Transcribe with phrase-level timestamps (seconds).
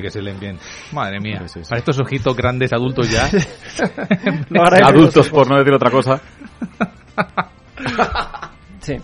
[0.00, 0.58] Que se leen bien.
[0.92, 1.44] Madre mía.
[1.68, 3.28] Para estos ojitos grandes adultos ya.
[4.84, 6.20] adultos, por no decir otra cosa.
[8.80, 8.96] sí.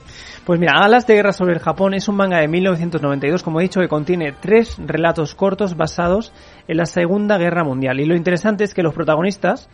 [0.44, 3.62] Pues mira, Alas de Guerra sobre el Japón es un manga de 1992, como he
[3.62, 6.34] dicho, que contiene tres relatos cortos basados
[6.68, 7.98] en la Segunda Guerra Mundial.
[7.98, 9.70] Y lo interesante es que los protagonistas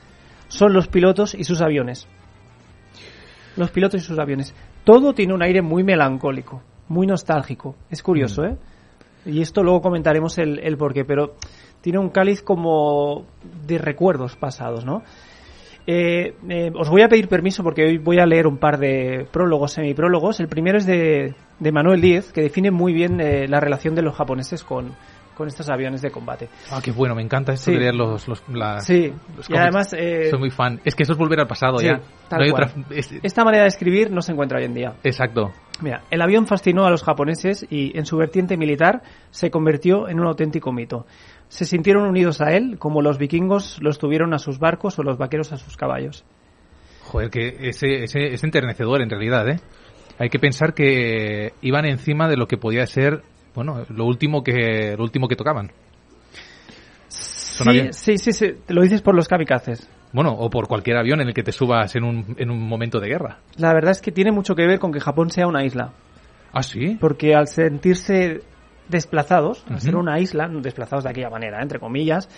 [0.46, 2.06] son los pilotos y sus aviones.
[3.56, 4.54] Los pilotos y sus aviones.
[4.84, 7.74] Todo tiene un aire muy melancólico, muy nostálgico.
[7.90, 8.46] Es curioso, mm.
[8.46, 8.56] ¿eh?
[9.26, 11.34] Y esto luego comentaremos el, el porqué, pero
[11.80, 13.24] tiene un cáliz como
[13.66, 15.02] de recuerdos pasados, ¿no?
[15.86, 19.26] Eh, eh, os voy a pedir permiso porque hoy voy a leer un par de
[19.30, 20.38] prólogos, semiprólogos.
[20.40, 24.02] El primero es de, de Manuel Díez, que define muy bien eh, la relación de
[24.02, 24.94] los japoneses con,
[25.40, 26.50] con estos aviones de combate.
[26.70, 28.42] Ah, qué bueno, me encanta esto de leer los, los,
[28.80, 29.10] sí.
[29.48, 29.94] y además...
[29.96, 30.82] Eh, Soy muy fan.
[30.84, 31.98] Es que eso es volver al pasado ya.
[33.22, 34.92] Esta manera de escribir no se encuentra hoy en día.
[35.02, 35.50] Exacto.
[35.80, 39.00] Mira, el avión fascinó a los japoneses y en su vertiente militar
[39.30, 41.06] se convirtió en un auténtico mito.
[41.48, 45.16] Se sintieron unidos a él como los vikingos los tuvieron a sus barcos o los
[45.16, 46.22] vaqueros a sus caballos.
[47.04, 49.60] Joder, que ese, ese, es enternecedor en realidad, ¿eh?
[50.18, 53.22] Hay que pensar que iban encima de lo que podía ser
[53.54, 55.70] bueno, lo último que, lo último que tocaban.
[57.08, 59.88] Sí, sí, sí, sí, lo dices por los kamikazes.
[60.12, 62.98] Bueno, o por cualquier avión en el que te subas en un, en un momento
[63.00, 63.38] de guerra.
[63.56, 65.92] La verdad es que tiene mucho que ver con que Japón sea una isla.
[66.52, 66.96] ¿Ah, sí?
[67.00, 68.40] Porque al sentirse
[68.88, 72.28] desplazados, al ser una isla, desplazados de aquella manera, entre comillas,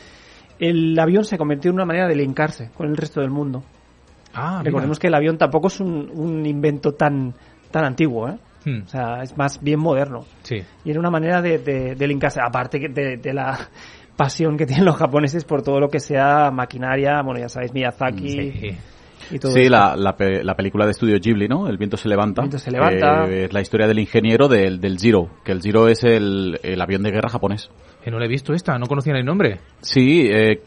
[0.58, 3.62] el avión se convirtió en una manera de linkarse con el resto del mundo.
[4.34, 7.34] Ah, Recordemos que el avión tampoco es un, un invento tan,
[7.70, 8.38] tan antiguo, ¿eh?
[8.64, 8.82] Hmm.
[8.84, 10.24] O sea, es más bien moderno.
[10.42, 10.62] Sí.
[10.84, 13.58] Y era una manera de, de, de linkarse, aparte de, de, la
[14.16, 18.28] pasión que tienen los japoneses por todo lo que sea maquinaria, bueno, ya sabéis, Miyazaki.
[18.28, 18.76] Sí.
[19.30, 21.68] Y todo sí, la, la, la, película de estudio Ghibli, ¿no?
[21.68, 22.42] El viento se levanta.
[22.42, 23.24] El viento se levanta.
[23.24, 27.02] es la historia del ingeniero del, del Zero, que el Zero es el, el avión
[27.02, 27.70] de guerra japonés.
[28.02, 29.60] Que no le he visto esta, no conocía el nombre.
[29.80, 30.62] Sí, eh,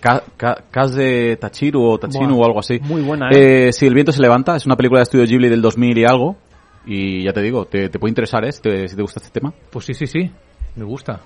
[0.71, 2.79] Kaze Tachiru o Tachinu o algo así.
[2.81, 3.67] Muy buena, ¿eh?
[3.67, 3.73] ¿eh?
[3.73, 6.37] Sí, El viento se levanta, es una película de estudio Ghibli del 2000 y algo.
[6.85, 8.51] Y ya te digo, te, puede interesar, ¿eh?
[8.51, 9.53] Si te, si te, gusta este tema.
[9.69, 10.31] Pues sí, sí, sí,
[10.75, 11.21] me gusta.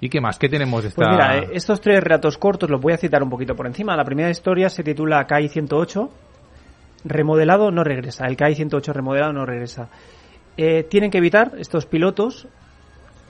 [0.00, 0.38] ¿Y qué más?
[0.38, 0.96] ¿Qué tenemos de esta...?
[0.96, 3.96] Pues mira, eh, estos tres relatos cortos los voy a citar un poquito por encima.
[3.96, 6.10] La primera historia se titula KI 108,
[7.04, 8.26] remodelado no regresa.
[8.26, 9.88] El KI 108 remodelado no regresa.
[10.56, 12.48] Eh, tienen que evitar estos pilotos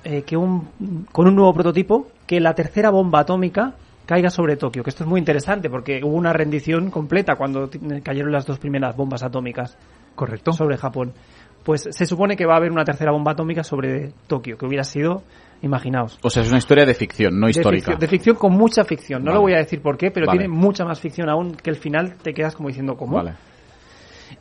[0.05, 3.75] eh, que un, con un nuevo prototipo que la tercera bomba atómica
[4.07, 7.71] caiga sobre Tokio, que esto es muy interesante porque hubo una rendición completa cuando
[8.03, 9.77] cayeron las dos primeras bombas atómicas.
[10.15, 10.53] Correcto.
[10.53, 11.13] Sobre Japón
[11.65, 14.85] pues se supone que va a haber una tercera bomba atómica sobre Tokio, que hubiera
[14.85, 15.23] sido,
[15.63, 16.19] imaginaos.
[16.23, 17.97] O sea, es una historia de ficción, no histórica.
[17.97, 19.25] De ficción, con mucha ficción.
[19.25, 21.77] No lo voy a decir por qué, pero tiene mucha más ficción aún que el
[21.77, 23.17] final te quedas como diciendo cómo.
[23.17, 23.35] Vale.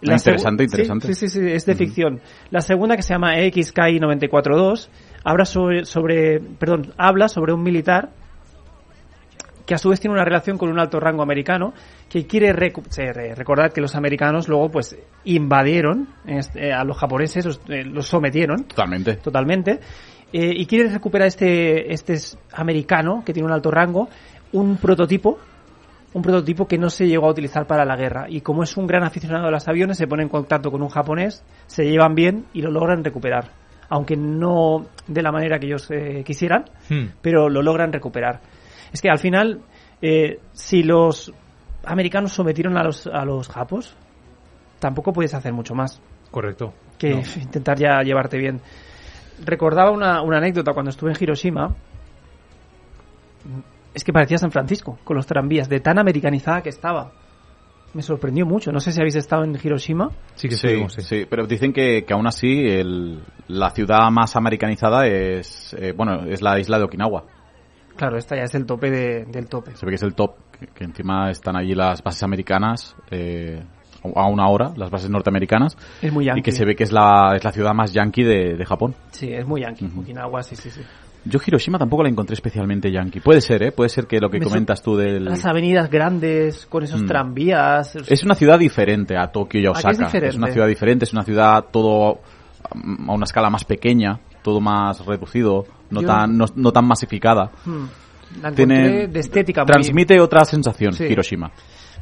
[0.02, 1.08] interesante, interesante.
[1.08, 2.22] Sí, sí, sí, es de ficción.
[2.50, 4.90] La segunda, que se llama XKI 942,
[5.24, 8.09] habla sobre, sobre, perdón, habla sobre un militar
[9.66, 11.74] que a su vez tiene una relación con un alto rango americano
[12.10, 17.84] que quiere recordar que los americanos luego pues invadieron este, a los japoneses, los, eh,
[18.02, 18.66] sometieron.
[18.66, 19.16] Totalmente.
[19.16, 19.80] Totalmente.
[20.34, 22.16] Eh, y quiere recuperar este, este
[22.54, 24.08] americano que tiene un alto rango,
[24.54, 25.40] un prototipo,
[26.14, 28.26] un prototipo que no se llegó a utilizar para la guerra.
[28.30, 30.90] Y como es un gran aficionado a los aviones, se pone en contacto con un
[30.90, 33.50] japonés, se llevan bien y lo logran recuperar.
[33.90, 37.18] Aunque no de la manera que ellos eh, quisieran, hmm.
[37.22, 38.40] pero lo logran recuperar.
[38.91, 39.62] Es que al final,
[40.53, 41.34] si los
[41.85, 43.96] americanos sometieron a los, a los japos,
[44.79, 46.02] tampoco puedes hacer mucho más.
[46.29, 46.74] Correcto.
[46.97, 48.62] Que intentar ya llevarte bien.
[49.44, 51.75] Recordaba una, una anécdota cuando estuve en Hiroshima.
[53.94, 57.12] Es que parecía San Francisco, con los tranvías, de tan americanizada que estaba.
[57.94, 58.72] Me sorprendió mucho.
[58.72, 60.12] No sé si habéis estado en Hiroshima.
[60.35, 61.25] Sí, que sí, sí.
[61.29, 66.41] pero dicen que, que aún así el, la ciudad más americanizada es, eh, bueno, es
[66.41, 67.25] la isla de Okinawa.
[67.96, 69.75] Claro, esta ya es el tope del tope.
[69.75, 70.35] Se ve que es el top,
[70.74, 73.63] que, encima están allí las bases americanas eh,
[74.16, 75.78] a una hora, las bases norteamericanas.
[76.02, 76.40] Es muy yankee.
[76.40, 78.96] Y que se ve que es la, es la ciudad más yankee de, Japón.
[79.12, 79.90] Sí, es muy yankee.
[79.97, 80.81] Okinawa, sí, sí, sí.
[81.24, 83.19] Yo Hiroshima tampoco la encontré especialmente yankee.
[83.19, 83.72] Puede ser, ¿eh?
[83.72, 85.23] Puede ser que lo que comentas tú del...
[85.23, 87.05] Las avenidas grandes, con esos mm.
[87.05, 87.96] tranvías...
[87.96, 90.08] Es una ciudad diferente a Tokio y a Osaka.
[90.08, 92.22] Es, es, una ciudad diferente, es una ciudad todo
[92.64, 97.52] a una escala más pequeña, todo más reducido, no tan no, tan masificada.
[97.66, 97.85] Hmm.
[98.41, 99.66] La Tiene, de estética.
[99.66, 101.52] Transmite otra sensación, Hiroshima.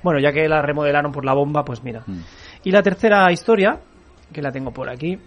[0.03, 2.03] Bueno, ya que la remodelaron por la bomba, pues mira.
[2.05, 2.21] Hmm.
[2.63, 3.79] Y la tercera historia,
[4.31, 5.17] que la tengo por aquí,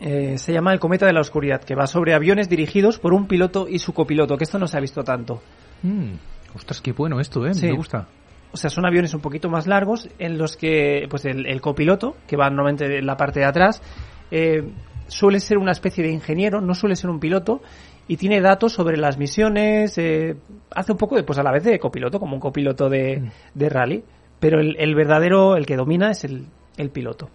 [0.00, 3.26] eh, se llama El cometa de la oscuridad, que va sobre aviones dirigidos por un
[3.26, 5.42] piloto y su copiloto, que esto no se ha visto tanto.
[5.82, 6.12] Mm.
[6.54, 7.52] Ostras, qué bueno esto, ¿eh?
[7.60, 8.06] Me gusta.
[8.50, 12.16] O sea, son aviones un poquito más largos en los que pues el, el copiloto,
[12.26, 13.82] que va normalmente en la parte de atrás,
[14.30, 14.62] eh,
[15.08, 17.60] suele ser una especie de ingeniero, no suele ser un piloto,
[18.06, 20.36] y tiene datos sobre las misiones, eh,
[20.70, 23.58] hace un poco de, pues a la vez de copiloto, como un copiloto de, mm.
[23.58, 24.04] de rally,
[24.38, 26.46] pero el, el, verdadero, el que domina es el,
[26.76, 27.28] el piloto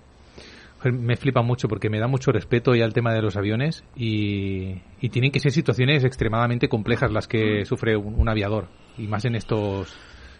[0.92, 4.82] me flipa mucho porque me da mucho respeto ya el tema de los aviones y,
[5.00, 7.66] y tienen que ser situaciones extremadamente complejas las que mm.
[7.66, 8.68] sufre un, aviador
[8.98, 9.96] y más en estos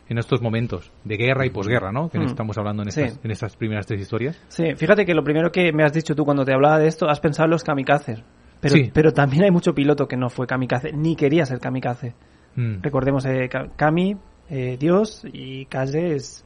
[0.10, 2.10] en estos momentos de guerra y posguerra, ¿no?
[2.10, 2.24] Que mm.
[2.24, 4.42] estamos hablando en estas, en estas primeras tres historias.
[4.50, 7.10] Sí, fíjate que lo primero que me has dicho tú cuando te hablaba de esto,
[7.10, 8.24] has pensado en los kamikazes.
[8.60, 12.16] Pero, pero también hay mucho piloto que no fue kamikaze, ni quería ser kamikaze.
[12.56, 12.82] Mm.
[12.82, 14.16] Recordemos, eh, Kami,
[14.50, 16.46] eh, Dios, y Kaze es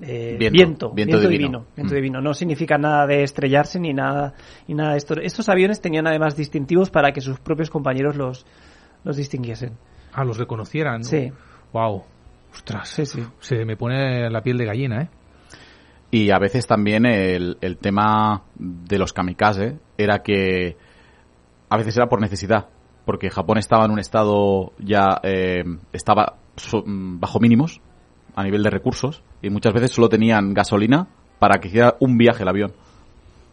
[0.00, 1.66] eh, viento, viento, divino.
[1.76, 1.96] viento mm.
[1.96, 2.20] divino.
[2.20, 4.34] No significa nada de estrellarse ni nada
[4.66, 5.14] y nada de esto.
[5.20, 8.46] Estos aviones tenían además distintivos para que sus propios compañeros los,
[9.04, 9.76] los distinguiesen.
[10.12, 11.04] Ah, los reconocieran.
[11.04, 11.32] Sí.
[11.72, 12.04] Wow.
[12.52, 13.22] Ostras, sí, sí.
[13.40, 15.08] se me pone la piel de gallina, ¿eh?
[16.10, 20.76] Y a veces también el, el tema de los kamikaze era que
[21.68, 22.68] a veces era por necesidad,
[23.04, 26.36] porque Japón estaba en un estado ya eh, estaba
[26.84, 27.80] bajo mínimos
[28.34, 31.08] a nivel de recursos y muchas veces solo tenían gasolina
[31.38, 32.72] para que hiciera un viaje el avión.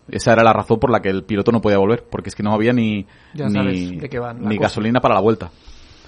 [0.07, 2.43] Esa era la razón por la que el piloto no podía volver, porque es que
[2.43, 5.47] no había ni, ni, gasolina para la vuelta.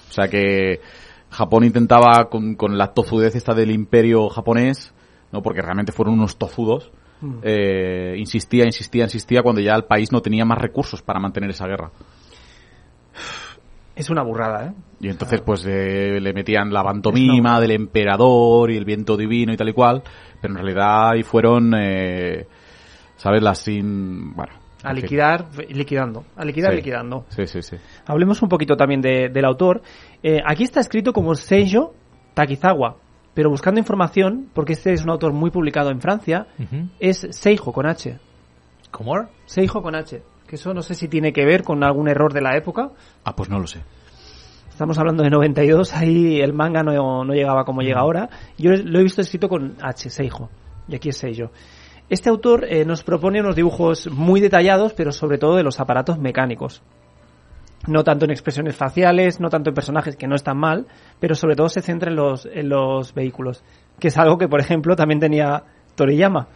[0.10, 0.80] O sea que
[1.30, 4.94] Japón intentaba con, con, la tozudez esta del imperio japonés,
[5.32, 6.92] no porque realmente fueron unos tozudos,
[7.22, 7.40] mm.
[7.44, 11.68] eh, insistía, insistía, insistía cuando ya el país no tenía más recursos para mantener esa
[11.68, 11.92] guerra.
[13.96, 14.74] Es una burrada, ¿eh?
[15.00, 19.58] Y entonces, pues, eh, le metían la pantomima del emperador y el viento divino y
[19.58, 20.04] tal y cual,
[20.40, 22.46] pero en realidad ahí fueron, eh,
[23.16, 23.42] ¿sabes?
[23.42, 24.36] Las sin...
[24.36, 24.67] Bueno.
[24.84, 26.26] A liquidar, liquidando.
[26.36, 27.26] A liquidar, liquidando.
[27.30, 27.78] Sí, sí, sí.
[28.06, 29.82] Hablemos un poquito también del autor.
[30.22, 31.94] Eh, aquí está escrito como Seijo
[32.34, 32.98] Takizawa,
[33.34, 36.48] pero buscando información, porque este es un autor muy publicado en Francia,
[37.00, 38.20] es Seijo con H.
[38.92, 39.14] ¿Cómo?
[39.46, 40.22] Seijo con H.
[40.48, 42.92] Que eso no sé si tiene que ver con algún error de la época.
[43.26, 43.82] Ah, pues no lo sé.
[44.70, 48.30] Estamos hablando de 92, ahí el manga no, no llegaba como llega ahora.
[48.58, 50.50] Yo lo he visto escrito con H, Seijo.
[50.88, 51.52] Y aquí es Seijo.
[52.10, 56.18] Este autor eh, nos propone unos dibujos muy detallados, pero sobre todo de los aparatos
[56.18, 56.82] mecánicos.
[57.86, 60.88] No tanto en expresiones faciales, no tanto en personajes, que no están mal,
[61.20, 63.64] pero sobre todo se centra en los, en los vehículos.
[64.00, 65.64] Que es algo que, por ejemplo, también tenía
[65.96, 66.48] Toriyama,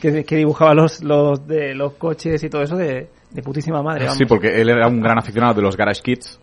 [0.00, 4.08] que, que dibujaba los, los, de, los coches y todo eso de, de putísima madre.
[4.10, 6.40] Sí, porque él era un gran aficionado de los Garage Kids.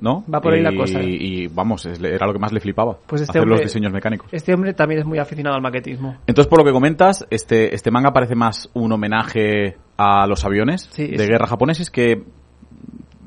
[0.00, 0.24] ¿No?
[0.32, 1.02] Va por ahí la cosa.
[1.02, 2.98] Y, vamos, era lo que más le flipaba.
[3.06, 4.28] Pues este hacer los diseños mecánicos.
[4.32, 6.16] Este hombre también es muy aficionado al maquetismo.
[6.26, 10.90] Entonces, por lo que comentas, este, este manga parece más un homenaje a los aviones
[10.96, 12.22] de guerra japoneses que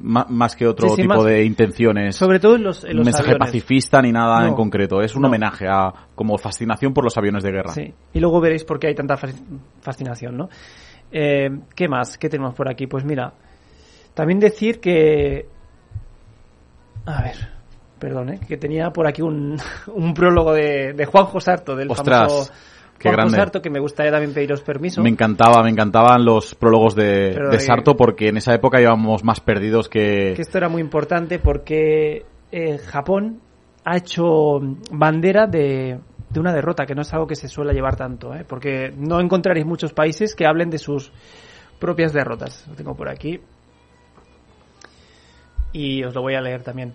[0.01, 2.15] más que otro tipo de intenciones.
[2.15, 5.01] Sobre todo en los, en un mensaje pacifista ni nada en concreto.
[5.01, 7.74] Es un homenaje a como fascinación por los aviones de guerra.
[7.74, 7.94] Sí.
[8.13, 9.18] Y luego veréis por qué hay tanta
[9.81, 10.50] fascinación, ¿no?
[11.12, 12.18] Eh, ¿Qué más?
[12.18, 12.88] ¿Qué tenemos por aquí?
[12.88, 13.33] Pues mira,
[14.13, 15.47] también decir que...
[17.10, 17.36] A ver,
[17.98, 18.40] perdón, ¿eh?
[18.48, 19.58] que tenía por aquí un,
[19.94, 22.52] un prólogo de, de Juanjo Sarto, del famoso...
[23.00, 23.38] Qué grande.
[23.38, 25.02] Sarto, que me gustaría también pediros permiso.
[25.02, 29.40] Me encantaba, me encantaban los prólogos de, de Sarto porque en esa época íbamos más
[29.40, 30.34] perdidos que...
[30.36, 33.40] Que esto era muy importante porque eh, Japón
[33.86, 34.60] ha hecho
[34.92, 35.98] bandera de,
[36.30, 38.44] de una derrota, que no es algo que se suele llevar tanto, ¿eh?
[38.46, 41.14] porque no encontraréis muchos países que hablen de sus
[41.80, 42.68] propias derrotas.
[42.68, 43.40] Lo tengo por aquí.
[45.71, 46.94] Y os lo voy a leer también.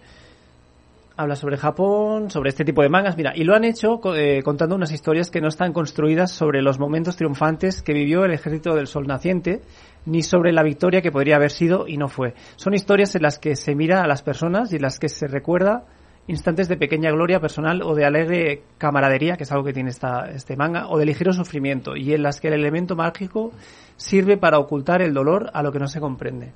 [1.17, 3.17] Habla sobre Japón, sobre este tipo de mangas.
[3.17, 6.81] Mira, y lo han hecho eh, contando unas historias que no están construidas sobre los
[6.81, 9.63] momentos triunfantes que vivió el ejército del sol naciente,
[10.06, 12.34] ni sobre la victoria que podría haber sido y no fue.
[12.56, 15.29] Son historias en las que se mira a las personas y en las que se
[15.29, 15.84] recuerda
[16.27, 20.31] instantes de pequeña gloria personal o de alegre camaradería, que es algo que tiene esta,
[20.31, 23.53] este manga, o de ligero sufrimiento, y en las que el elemento mágico
[23.96, 26.53] sirve para ocultar el dolor a lo que no se comprende.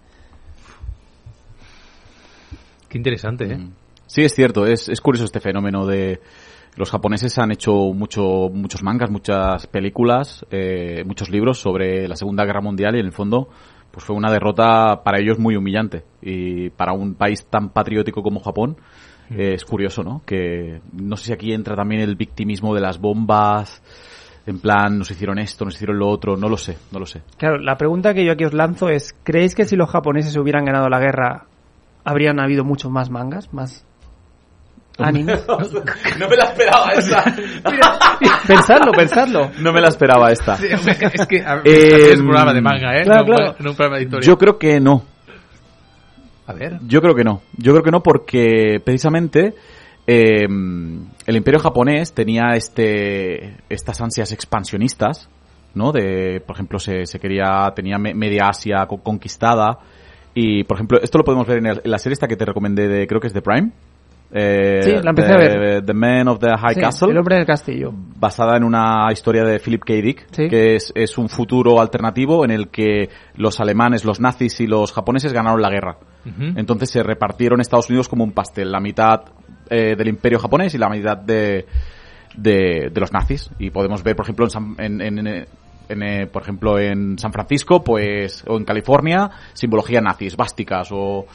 [2.88, 3.57] Qué interesante, ¿eh?
[3.57, 3.73] Mm.
[4.07, 6.21] Sí, es cierto, es, es curioso este fenómeno de...
[6.76, 12.45] Los japoneses han hecho mucho, muchos mangas, muchas películas, eh, muchos libros sobre la Segunda
[12.45, 13.49] Guerra Mundial y en el fondo
[13.90, 18.38] pues fue una derrota para ellos muy humillante y para un país tan patriótico como
[18.38, 18.76] Japón
[19.30, 20.23] eh, es curioso, ¿no?
[20.25, 23.83] Que no sé si aquí entra también el victimismo de las bombas,
[24.47, 27.23] en plan, nos hicieron esto, nos hicieron lo otro, no lo sé, no lo sé.
[27.37, 30.64] Claro, la pregunta que yo aquí os lanzo es, ¿creéis que si los japoneses hubieran
[30.64, 31.48] ganado la guerra,
[32.09, 33.85] habrían habido muchos más mangas, más
[34.99, 35.45] animes?
[36.19, 37.25] no me la esperaba esta.
[38.47, 39.50] pensadlo, pensadlo.
[39.61, 40.55] No me la esperaba esta.
[40.55, 43.05] es que es un programa de manga, ¿eh?
[43.05, 43.55] Claro, claro.
[43.61, 45.05] un programa de Yo creo que no.
[46.47, 46.79] A ver.
[46.87, 47.43] Yo creo que no.
[47.57, 49.55] Yo creo que no porque precisamente
[50.07, 55.29] eh, el imperio japonés tenía este estas ansias expansionistas,
[55.75, 55.93] ¿no?
[55.93, 59.79] De, por ejemplo, se, se quería, tenía media Asia conquistada
[60.40, 62.45] Y, por ejemplo, esto lo podemos ver en, el- en la serie esta que te
[62.45, 63.71] recomendé de, creo que es de Prime.
[64.30, 65.87] Eh, Sí, la empecé The- a ver.
[65.87, 67.11] The Man of the High Sí, Castle.
[67.12, 67.92] El hombre del castillo.
[68.21, 69.95] basada en una historia de Philip K.
[69.95, 70.49] Dick, Sí.
[70.49, 74.92] que es, es un futuro alternativo en el que los alemanes, los nazis y los
[74.92, 75.97] japoneses ganaron la guerra.
[76.57, 79.23] Entonces se repartieron Estados Unidos como un pastel, la mitad
[79.71, 81.64] eh, del imperio japonés y la mitad de,
[82.37, 83.50] de, de los nazis.
[83.59, 85.47] Y podemos ver, por ejemplo, en, San- en- en-
[85.88, 91.26] en- eh, por ejemplo, en San Francisco, pues, o en California, simbología nazis, básticas o,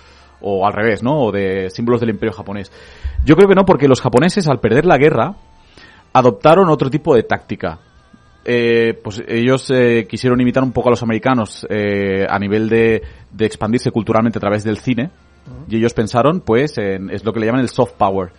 [0.41, 1.19] o al revés, ¿no?
[1.19, 2.71] O de símbolos del imperio japonés.
[3.25, 5.35] Yo creo que no, porque los japoneses, al perder la guerra,
[6.13, 7.79] adoptaron otro tipo de táctica.
[8.45, 13.01] Eh, pues ellos eh, quisieron imitar un poco a los americanos eh, a nivel de,
[13.31, 15.11] de expandirse culturalmente a través del cine
[15.69, 18.33] y ellos pensaron pues en, es lo que le llaman el soft power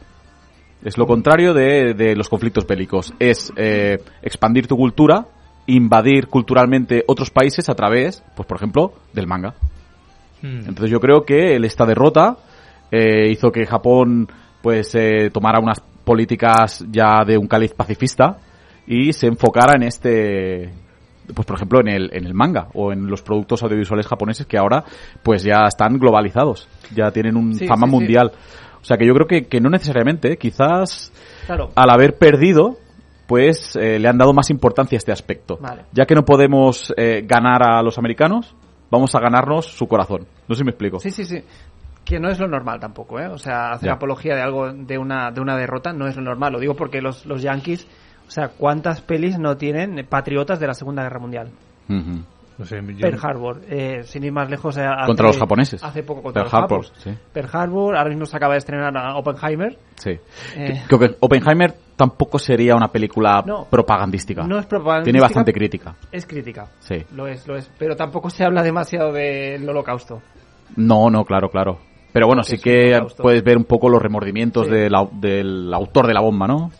[0.85, 5.26] es lo contrario de, de los conflictos bélicos es eh, expandir tu cultura
[5.66, 9.54] invadir culturalmente otros países a través pues por ejemplo del manga
[10.42, 10.68] Mm.
[10.68, 12.37] entonces yo creo que el- esta derrota
[12.90, 14.28] eh, hizo que Japón
[14.61, 18.37] pues eh, tomara unas políticas ya de un caliz pacifista
[18.87, 20.71] y se enfocara en este
[21.35, 24.59] pues por ejemplo en el, en el manga o en los productos audiovisuales japoneses que
[24.59, 24.85] ahora
[25.23, 27.97] pues ya están globalizados, ya tienen un Sí, fama sí, sí.
[27.97, 28.33] mundial.
[28.83, 31.11] O sea que yo creo que, que no necesariamente, quizás
[31.47, 31.71] Claro.
[31.75, 32.76] al haber perdido
[33.26, 35.59] pues eh, le han dado más importancia a este aspecto.
[35.61, 35.83] Vale.
[35.93, 38.54] Ya que no podemos eh, ganar a los americanos,
[38.90, 40.26] vamos a ganarnos su corazón.
[40.49, 40.99] No sé si me explico.
[41.00, 41.43] Sí, sí, sí.
[42.04, 43.28] Que no es lo normal tampoco, ¿eh?
[43.28, 43.95] O sea, hacer Ya.
[43.95, 46.52] apología de algo, de una, de una derrota no es lo normal.
[46.52, 47.87] Lo digo porque los, los yankees,
[48.28, 51.50] o sea, ¿cuántas pelis no tienen patriotas de la Segunda Guerra Mundial?
[51.88, 52.23] Ujú.
[52.57, 54.76] No sé, yo- Pearl Harbor, eh, sin ir más lejos.
[54.76, 55.83] eh, hace- Contra los japoneses.
[55.83, 57.11] Hace poco contra Pearl los Harbor, sí.
[57.33, 59.76] Pearl Harbor, ahora mismo se acaba de estrenar a Oppenheimer.
[59.97, 60.11] Sí.
[60.57, 63.65] Eh, Creo que Oppenheimer tampoco sería una película No.
[63.71, 64.43] propagandística.
[64.45, 65.05] No es propagandística.
[65.13, 65.95] Tiene bastante crítica.
[66.13, 66.69] Es crítica.
[66.81, 67.05] Sí.
[67.15, 67.71] Lo es, lo es.
[67.79, 70.21] Pero tampoco se habla demasiado del holocausto.
[70.77, 71.79] No, no, claro, claro.
[72.13, 74.73] Pero bueno, Porque sí que puedes ver un poco los remordimientos Sí.
[74.73, 76.71] del, au- del autor de la bomba, ¿no?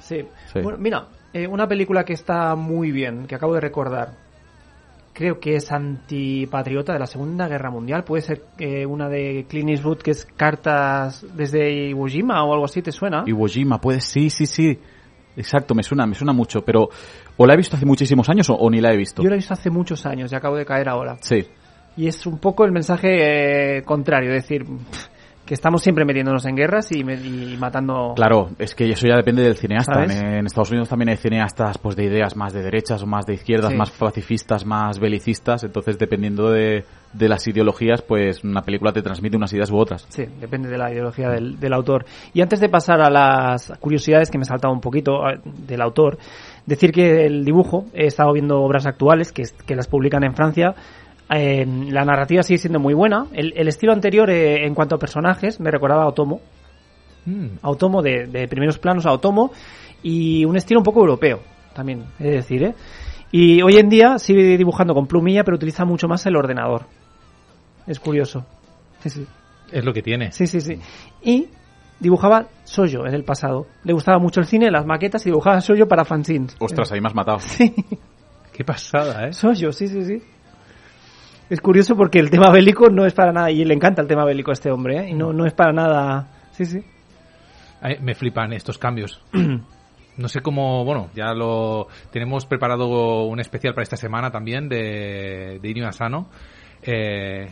[0.00, 0.18] Sí.
[0.52, 0.60] Sí.
[0.62, 4.10] Bueno, mira, eh, una película que está muy bien, que acabo de recordar.
[5.14, 8.02] Creo que es antipatriota de la Segunda Guerra Mundial.
[8.02, 12.64] Puede ser eh, una de Clint Eastwood que es Cartas desde Iwo Jima o algo
[12.64, 13.22] así, ¿te suena?
[13.24, 14.76] Iwo Jima, puede, sí, sí, sí.
[15.36, 16.88] Exacto, me suena, me suena mucho, pero
[17.36, 19.22] o la he visto hace muchísimos años o, o ni la he visto.
[19.22, 21.16] Yo la he visto hace muchos años y acabo de caer ahora.
[21.20, 21.46] Sí,
[21.96, 24.64] Y es un poco el mensaje eh, contrario, es decir,
[25.44, 28.14] que estamos siempre metiéndonos en guerras y, y matando...
[28.16, 29.94] claro, es que eso ya depende del cineasta.
[29.94, 30.22] ¿Sabes?
[30.22, 33.34] En, Estados Unidos también hay cineastas pues de ideas más de derechas o más de
[33.34, 33.76] izquierdas, Sí.
[33.76, 39.36] más pacifistas, más belicistas, entonces dependiendo de, de las ideologías, pues una película te transmite
[39.36, 40.06] unas ideas u otras.
[40.08, 42.04] Sí, depende de la ideología del, del autor.
[42.32, 46.18] Y antes de pasar a las curiosidades que me he saltado un poquito del autor,
[46.66, 50.74] decir que el dibujo, he estado viendo obras actuales que, que las publican en Francia.
[51.30, 53.26] Eh, la narrativa sigue siendo muy buena.
[53.32, 56.40] El, el estilo anterior, eh, en cuanto a personajes, me recordaba a Otomo.
[57.26, 57.46] Mm.
[57.62, 59.52] A Otomo, de, de primeros planos a Otomo.
[60.02, 61.40] Y un estilo un poco europeo,
[61.74, 62.74] también, es decir, ¿eh?
[63.32, 66.82] Y hoy en día sigue dibujando con plumilla, pero utiliza mucho más el ordenador.
[67.86, 68.44] Es curioso.
[69.00, 69.26] Sí, sí.
[69.72, 70.30] Es lo que tiene.
[70.30, 70.78] Sí, sí, sí.
[71.22, 71.48] Y
[71.98, 73.66] dibujaba Soyo en el pasado.
[73.82, 76.54] Le gustaba mucho el cine, las maquetas y dibujaba Soyo para fanzines.
[76.60, 77.38] Ostras, ahí me has matado.
[77.44, 77.74] Sí,
[78.52, 79.32] Qué pasada, ¿eh?
[79.32, 80.22] Soyo, sí, sí, sí.
[81.50, 84.24] Es curioso porque el tema bélico no es para nada, y le encanta el tema
[84.24, 85.10] bélico a este hombre, ¿eh?
[85.10, 86.28] Y no, no es para nada...
[86.52, 86.82] Sí, sí.
[87.80, 89.22] Ay, me flipan estos cambios.
[90.16, 95.58] No sé cómo, bueno, ya lo tenemos preparado un especial para esta semana también de,
[95.60, 96.28] de Inio Asano.
[96.82, 97.48] Eh,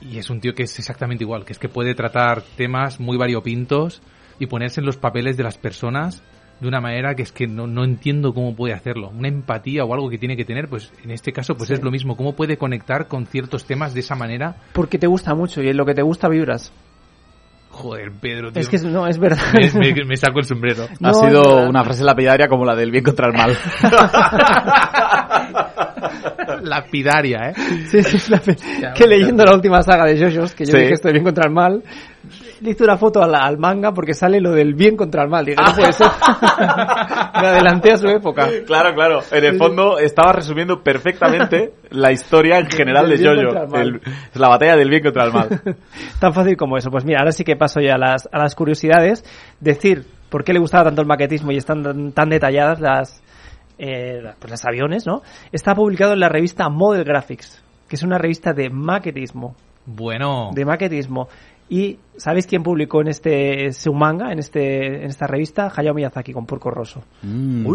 [0.00, 3.16] y es un tío que es exactamente igual, que es que puede tratar temas muy
[3.16, 4.02] variopintos
[4.38, 6.22] y ponerse en los papeles de las personas
[6.60, 9.10] de una manera que es que no, no entiendo cómo puede hacerlo.
[9.10, 11.74] Una empatía o algo que tiene que tener, pues en este caso pues Sí.
[11.74, 12.16] es lo mismo.
[12.16, 14.56] ¿Cómo puede conectar con ciertos temas de esa manera?
[14.72, 16.72] Porque te gusta mucho y en lo que te gusta vibras.
[17.70, 18.62] Joder, Pedro, tío.
[18.62, 19.38] Es que no, es verdad.
[19.52, 20.86] me, me- me saco el sombrero.
[21.00, 23.54] No, ha sido una frase lapidaria como la del bien contra el mal.
[26.62, 27.54] Lapidaria, ¿eh?
[27.88, 28.40] Sí, sí, es la
[28.94, 30.78] que leyendo la última saga de JoJo's, que yo Sí.
[30.78, 31.82] dije estoy bien contra el mal,
[32.60, 35.44] le hice una foto al, al manga porque sale lo del bien contra el mal.
[35.44, 36.06] Dije, no puede ser.
[37.40, 38.48] Me adelanté a su época.
[38.66, 39.20] Claro, claro.
[39.30, 43.68] En el fondo estaba resumiendo perfectamente la historia en general de Jojo.
[44.34, 45.48] la batalla del bien contra el mal.
[46.20, 46.90] Tan fácil como eso.
[46.90, 49.24] Pues mira, ahora sí que paso ya a las, a las curiosidades.
[49.60, 53.22] Decir por qué le gustaba tanto el maquetismo y están tan, tan detalladas las,
[53.78, 55.22] eh, pues las aviones, ¿no?
[55.52, 59.54] Está publicado en la revista Model Graphics, que es una revista de maquetismo.
[59.86, 61.28] Bueno, de maquetismo.
[61.68, 65.72] Y ¿sabéis quién publicó en este su manga, en este en esta revista?
[65.74, 67.02] Hayao Miyazaki con Porco Rosso.
[67.22, 67.66] Mm.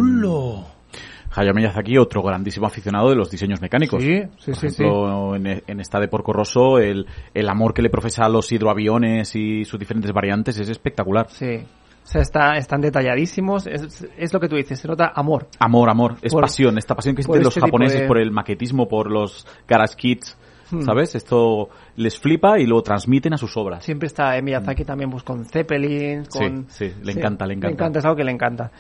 [1.33, 4.03] Hayao Miyazaki, otro grandísimo aficionado de los diseños mecánicos.
[4.03, 7.81] Sí, sí, Por sí, ejemplo, En, en esta de Porco Rosso, el, el amor que
[7.81, 11.27] le profesa a los hidroaviones y sus diferentes variantes es espectacular.
[11.29, 11.63] Sí.
[12.03, 13.67] O sea, está, están detalladísimos.
[13.67, 15.47] Es, es lo que tú dices, se nota amor.
[15.59, 18.17] Amor, amor, es Por- pasión, esta pasión que sienten los este tipo japoneses de- por
[18.17, 20.37] el maquetismo, por los garage kits,
[20.71, 20.81] Hmm.
[20.81, 21.15] ¿sabes?
[21.15, 23.83] Esto les flipa y lo transmiten a sus obras.
[23.83, 26.65] Siempre está Miyazaki también pues, con Zeppelin, con...
[26.69, 27.67] Sí, sí, le encanta, le encanta.
[27.67, 28.71] Le encanta, es algo que le encanta.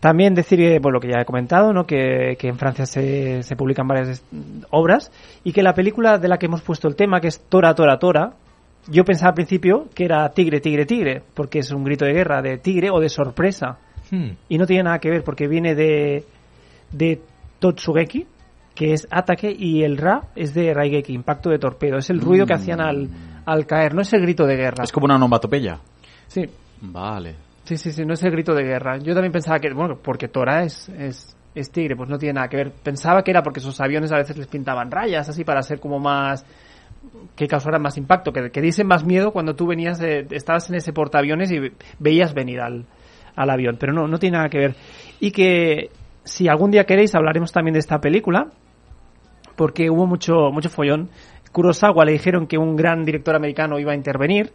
[0.00, 1.86] También decir, eh, pues lo que ya he comentado, ¿no?
[1.86, 4.24] que, que en Francia se, se publican varias
[4.70, 5.12] obras
[5.44, 7.98] y que la película de la que hemos puesto el tema, que es Tora, Tora,
[7.98, 8.32] Tora,
[8.88, 12.42] yo pensaba al principio que era Tigre, Tigre, Tigre, porque es un grito de guerra
[12.42, 13.78] de tigre o de sorpresa.
[14.10, 14.30] Hmm.
[14.48, 16.24] Y no tiene nada que ver porque viene de,
[16.90, 17.20] de
[17.60, 18.26] Totsugeki,
[18.74, 21.98] que es ataque, y el Ra es de Raigeki, impacto de torpedo.
[21.98, 23.08] Es el ruido que hacían al,
[23.44, 24.84] al caer, no es el grito de guerra.
[24.84, 25.78] Es como una onomatopeya.
[26.26, 26.44] Sí,
[26.80, 27.34] Vale.
[27.64, 28.98] sí, sí, sí, no es el grito de guerra.
[28.98, 32.48] Yo también pensaba que, bueno, porque Tora es, es, es tigre, pues no tiene nada
[32.48, 32.72] que ver.
[32.82, 35.98] Pensaba que era porque esos aviones a veces les pintaban rayas, así para ser como
[35.98, 36.44] más
[37.36, 40.76] que causaran más impacto, que, que diesen más miedo cuando tú venías, de- estabas en
[40.76, 42.86] ese portaaviones y ve- veías venir al,
[43.34, 44.74] al avión, pero no, no tiene nada que ver.
[45.20, 45.90] Y que
[46.24, 48.46] si algún día queréis hablaremos también de esta película,
[49.56, 51.10] porque hubo mucho, mucho follón.
[51.52, 54.52] Kurosawa le dijeron que un gran director americano iba a intervenir,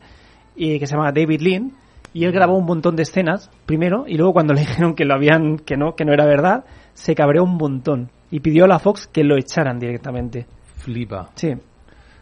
[0.55, 1.71] y que se llama David Lean,
[2.13, 5.13] y él grabó un montón de escenas, primero, y luego cuando le dijeron que lo
[5.13, 8.79] habían, que no, que no era verdad, se cabreó un montón, y pidió a la
[8.79, 10.47] Fox que lo echaran directamente.
[10.77, 11.29] Flipa.
[11.35, 11.53] Sí,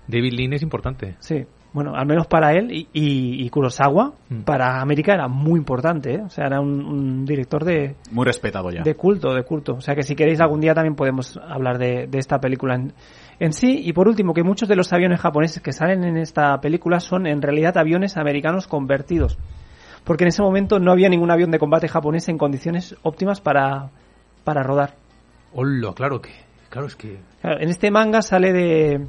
[0.08, 1.15] David Lean es importante.
[1.20, 4.41] Sí, bueno, al menos para él y, y, y Kurosawa, Mm.
[4.44, 6.22] para América era muy importante, ¿eh?
[6.25, 8.82] o sea, era un, un director de, Muy respetado ya.
[8.82, 9.74] de culto, de culto.
[9.74, 12.94] O sea, que si queréis algún día también podemos hablar de, de esta película en,
[13.39, 13.82] en sí.
[13.84, 17.27] Y por último, que muchos de los aviones japoneses que salen en esta película son
[17.27, 19.38] en realidad aviones americanos convertidos.
[20.05, 23.89] Porque en ese momento no había ningún avión de combate japonés en condiciones óptimas para,
[24.46, 24.96] para rodar.
[25.53, 26.32] Hola, claro que.
[26.70, 27.20] Claro, es que.
[27.41, 29.05] Claro, en este manga sale de...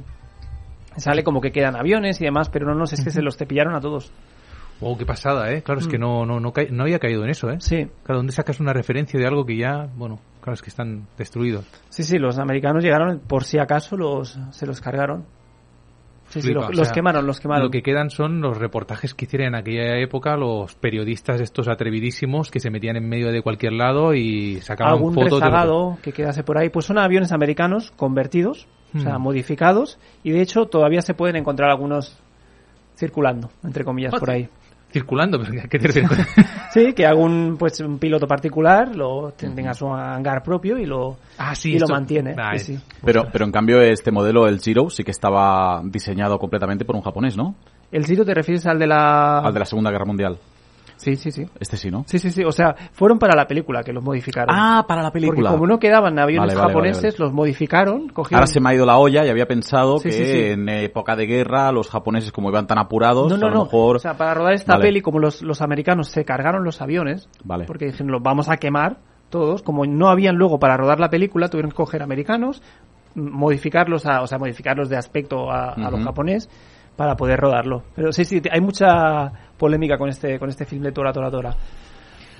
[0.97, 3.75] Sale como que quedan aviones y demás, pero no, no, es que se los cepillaron
[3.75, 4.11] a todos.
[4.79, 5.63] Wow, qué pasada, ¿eh?
[5.63, 6.01] Claro, es que Mm.
[6.01, 7.57] no, no, no, ca- no había caído en eso, ¿eh?
[7.59, 11.07] Sí, Claro, ¿dónde sacas una referencia de algo que ya, bueno, claro, es que están
[11.17, 11.65] destruidos?
[11.89, 15.25] sí, sí, los americanos llegaron, por si acaso los, se los cargaron.
[16.29, 17.63] Sí, sí, los sea, quemaron, los quemaron.
[17.65, 22.51] Lo que quedan son los reportajes que hicieron en aquella época los periodistas estos atrevidísimos
[22.51, 26.43] que se metían en medio de cualquier lado y sacaban algún fotos rezagado que quedase
[26.43, 26.69] por ahí.
[26.69, 29.21] Pues son aviones americanos convertidos, o sea, Hmm.
[29.21, 32.17] modificados, y de hecho todavía se pueden encontrar algunos
[32.95, 34.47] circulando, entre comillas, por ahí.
[34.91, 36.11] circulando, pero ¿a ¿qué te refieres?
[36.73, 41.55] Sí, que algún pues un piloto particular lo tenga su hangar propio y lo ah,
[41.55, 42.35] sí, y lo mantiene.
[42.37, 42.85] Ah, sí, es- sí.
[43.03, 47.01] Pero, pero en cambio este modelo, el Zero, sí que estaba diseñado completamente por un
[47.01, 47.55] japonés, ¿no?
[47.91, 50.37] ¿El Zero te refieres al de la Al de la Segunda Guerra Mundial.
[51.07, 51.45] Sí, sí, sí.
[51.57, 52.03] Este sí, ¿no?
[52.05, 54.53] Sí, sí, sí, o sea, fueron para la película que los modificaron.
[54.53, 55.51] Ah, para la Porque película.
[55.51, 57.23] como no quedaban aviones Vale, japoneses, vale, vale.
[57.23, 60.11] los modificaron, cogieron Ahora se me ha ido la olla y había pensado Sí, que
[60.11, 60.39] sí, sí.
[60.51, 63.63] en época de guerra los japoneses, como iban tan apurados, No, no, a lo no.
[63.63, 63.95] mejor...
[63.95, 67.63] O sea, para rodar esta peli, como los, los americanos se cargaron los aviones, Vale.
[67.65, 68.97] porque dijeron, los vamos a quemar
[69.29, 72.61] todos, como no habían luego para rodar la película, tuvieron que coger americanos,
[73.15, 76.05] modificarlos, a, o sea, modificarlos de aspecto a, a lo Ujú.
[76.97, 77.83] Para poder rodarlo.
[77.95, 81.49] Pero sí, sí, hay mucha polémica con este, con este film de Tora, Tora, Tora.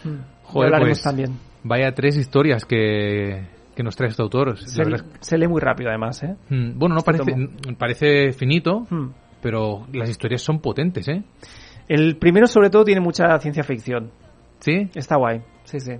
[0.03, 0.09] Mm.
[0.09, 1.39] Ya Joder, hablaremos pues, también.
[1.63, 4.57] Vaya tres historias que, que nos trae este autor.
[4.57, 6.35] Se, verdad es- se lee muy rápido, además, ¿eh?
[6.49, 7.77] Mm, Bueno, no Este parece, tomo.
[7.77, 9.07] parece finito, Mm.
[9.41, 11.23] pero las historias son potentes, ¿eh?
[11.87, 14.11] El primero, sobre todo, tiene mucha ciencia ficción.
[14.59, 14.89] ¿Sí?
[14.95, 15.91] Está guay, sí, sí.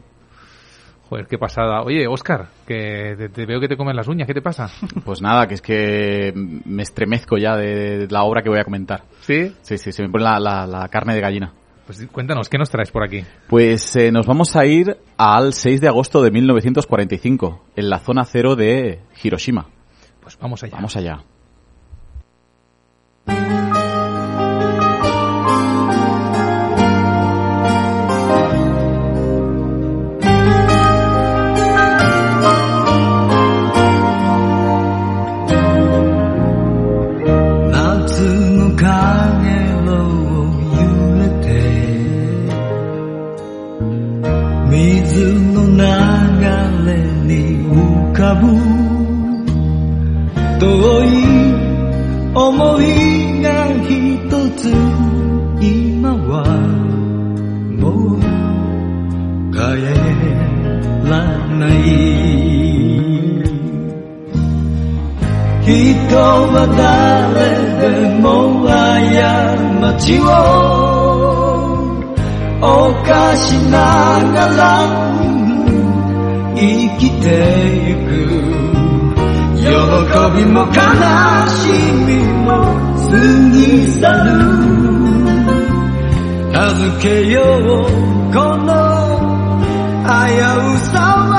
[1.10, 1.82] Joder, qué pasada.
[1.84, 4.70] Oye, Oscar, que te, te veo que te comen las uñas, ¿qué te pasa?
[5.06, 9.04] Pues nada, que es que me estremezco ya de la obra que voy a comentar.
[9.22, 9.54] ¿Sí?
[9.62, 11.54] Sí, sí, se me pone la, la- la carne de gallina.
[11.86, 13.24] Pues cuéntanos, ¿qué nos traes por aquí?
[13.48, 18.26] Pues eh, nos vamos a ir al 6 de agosto de 1945, en la zona
[18.26, 19.68] cero de Hiroshima.
[20.22, 20.76] Pues vamos allá.
[20.76, 21.20] Vamos allá.
[66.54, 67.38] は誰
[67.82, 68.78] でも過
[70.00, 70.24] ちを
[72.62, 73.76] 犯しな
[74.34, 74.62] がら
[76.56, 76.62] 生
[76.98, 77.26] きて
[77.88, 78.10] ゆく
[79.58, 79.66] 喜
[80.36, 80.76] びも悲
[81.50, 81.60] し
[82.06, 82.10] み
[82.46, 82.48] も
[82.96, 83.14] 過
[83.52, 84.28] ぎ去る
[86.54, 87.66] 預けよう
[88.34, 88.70] この
[90.04, 90.98] 危うさ
[91.30, 91.36] は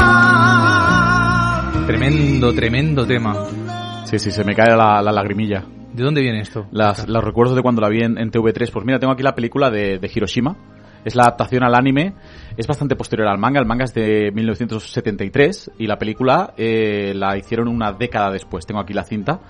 [1.89, 3.68] Tremendo, tremendo tema.
[4.09, 5.67] Sí, sí, se me cae la, la lagrimilla.
[5.93, 6.67] ¿De dónde viene esto?
[6.71, 8.73] Las, los recuerdos de cuando la vi en, en TV3.
[8.73, 10.57] Pues mira, tengo aquí la película de, de Hiroshima.
[11.05, 12.15] Es la adaptación al anime.
[12.57, 13.61] Es bastante posterior al manga.
[13.61, 18.65] El manga es de 1973 y la película eh, la hicieron una década después.
[18.65, 19.41] Tengo aquí la cinta.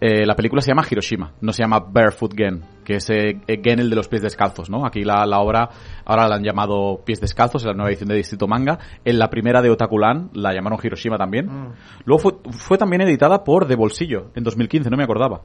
[0.00, 3.80] Eh, la película se llama Hiroshima, no se llama Barefoot Gen, que es eh, Gen
[3.80, 4.86] el de los pies descalzos, ¿no?
[4.86, 5.68] Aquí la, la obra,
[6.06, 8.78] ahora la han llamado Pies Descalzos, es la nueva edición de Distrito Manga.
[9.04, 11.46] En la primera de Otakulan la llamaron Hiroshima también.
[11.46, 11.72] Mm.
[12.06, 15.42] Luego fue, fue también editada por De Bolsillo, en 2015, no me acordaba.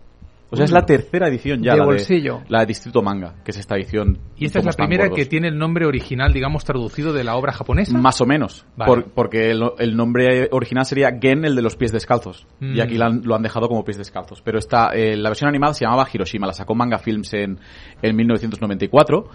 [0.52, 1.74] O sea, es la tercera edición ya.
[1.74, 2.42] De la Bolsillo.
[2.50, 4.20] la de Distrito Manga, que es esta edición.
[4.38, 5.18] Y esta es la primera gordos.
[5.18, 7.98] que tiene el nombre original, digamos, traducido de la obra japonesa.
[7.98, 8.66] Más o menos.
[8.78, 8.88] Vale.
[8.90, 12.46] Por- porque el, el nombre original sería Gen, el de los pies descalzos.
[12.60, 12.76] Mm.
[12.76, 14.42] Y aquí han- lo han dejado como pies descalzos.
[14.44, 16.46] Pero esta, eh, la versión animada se llamaba Hiroshima.
[16.48, 17.60] La sacó Manga Films en,
[18.02, 19.28] en 1994.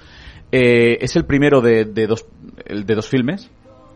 [0.52, 2.26] Eh, es el primero de, de dos,
[2.68, 3.50] de dos filmes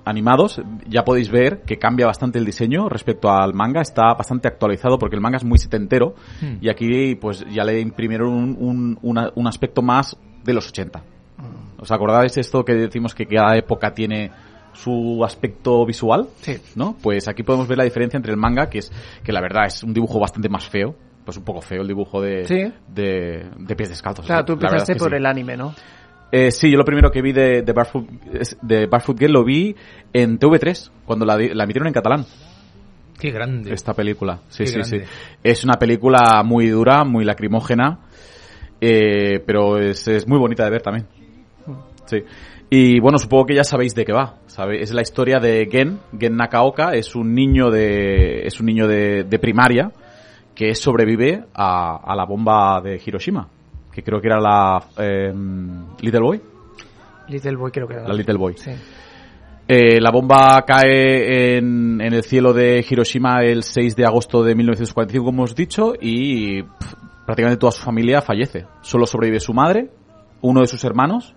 [0.05, 0.61] animados.
[0.87, 3.81] Ya podéis ver que cambia bastante el diseño respecto al manga.
[3.81, 6.15] Está bastante actualizado porque el manga es muy setentero.
[6.41, 6.57] Mm.
[6.61, 11.03] Y aquí pues ya le imprimieron un, un, una- un aspecto más de los 80.
[11.79, 14.31] ¿Os acordáis esto que decimos que cada época tiene
[14.73, 16.29] su aspecto visual?
[16.41, 16.57] Sí.
[16.77, 16.97] ¿No?
[17.03, 19.83] Pues aquí podemos ver la diferencia entre el manga, que es que la verdad es
[19.83, 20.95] un dibujo bastante más feo.
[21.25, 22.73] Pues un poco feo el dibujo de, Sí.
[22.89, 24.27] de, de pies descalzos.
[24.27, 25.17] Claro, tú empezaste por sí.
[25.17, 25.75] el anime, ¿no?
[26.37, 29.45] Eh, sí, yo lo primero que vi de, de, Barefoot, es- de Barefoot Girl lo
[29.45, 29.77] vi
[30.13, 32.25] en TV3, cuando la, emitieron en catalán,
[33.21, 33.73] Qué grande.
[33.73, 34.41] esta película.
[34.49, 34.97] Sí, Qué sí, sí.
[35.45, 38.01] Es una película muy dura, muy lacrimógena,
[38.81, 41.07] eh, pero es, es muy bonita de ver también.
[42.07, 42.19] Sí.
[42.69, 44.39] Y bueno, supongo que ya sabéis de qué va.
[44.73, 49.23] Es la historia de Gen, Gen Nakaoka, es un niño de, es un niño de,
[49.23, 49.93] de primaria
[50.55, 53.47] que sobrevive a, a la bomba de Hiroshima,
[53.95, 56.41] que creo que era la em, Little Boy.
[57.29, 58.09] Little Boy creo que era.
[58.09, 58.55] La Little Boy.
[58.57, 58.73] Sí.
[59.67, 64.55] Eh, la bomba cae en, en el cielo de Hiroshima el 6 de agosto de
[64.55, 66.63] 1945, como hemos dicho, y
[67.25, 68.67] prácticamente toda su familia fallece.
[68.83, 69.91] Solo sobrevive su madre,
[70.43, 71.35] uno de sus hermanos,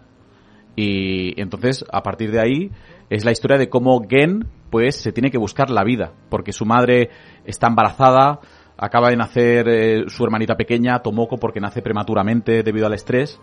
[0.75, 2.71] y entonces a partir de ahí
[3.09, 6.65] es la historia de cómo Gen pues se tiene que buscar la vida, porque su
[6.65, 7.09] madre
[7.45, 8.39] está embarazada,
[8.77, 13.39] acaba de nacer eh, su hermanita pequeña, Tomoko, porque nace prematuramente debido al estrés,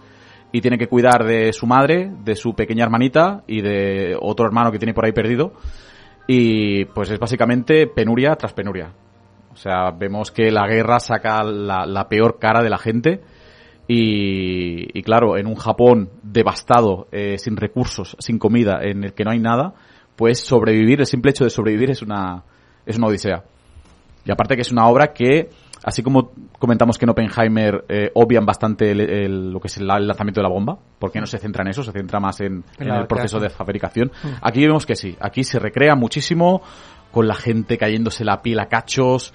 [0.53, 4.71] y tiene que cuidar de su madre, de su pequeña hermanita y de otro hermano
[4.71, 5.53] que tiene por ahí perdido.
[6.29, 8.93] Y pues es básicamente penuria tras penuria.
[9.53, 13.21] O sea, vemos que la guerra saca la, peor cara de la gente.
[13.89, 19.25] Y, y claro, en un Japón devastado, eh, sin recursos, sin comida, en el que
[19.25, 19.75] no hay nada,
[20.17, 22.45] pues sobrevivir, el simple hecho de sobrevivir es una,
[22.87, 23.45] es una odisea.
[24.25, 25.51] Y aparte que es una obra que,
[25.85, 29.87] así como comentamos que en Oppenheimer eh, obvian bastante el- el- lo que es el,
[29.87, 32.65] lanzamiento de la bomba, porque no se centra en eso, se centra más en,
[33.03, 34.11] el proceso de fabricación.
[34.41, 36.63] Aquí vemos que sí, aquí se recrea muchísimo
[37.11, 39.33] con la gente cayéndose la piel a cachos,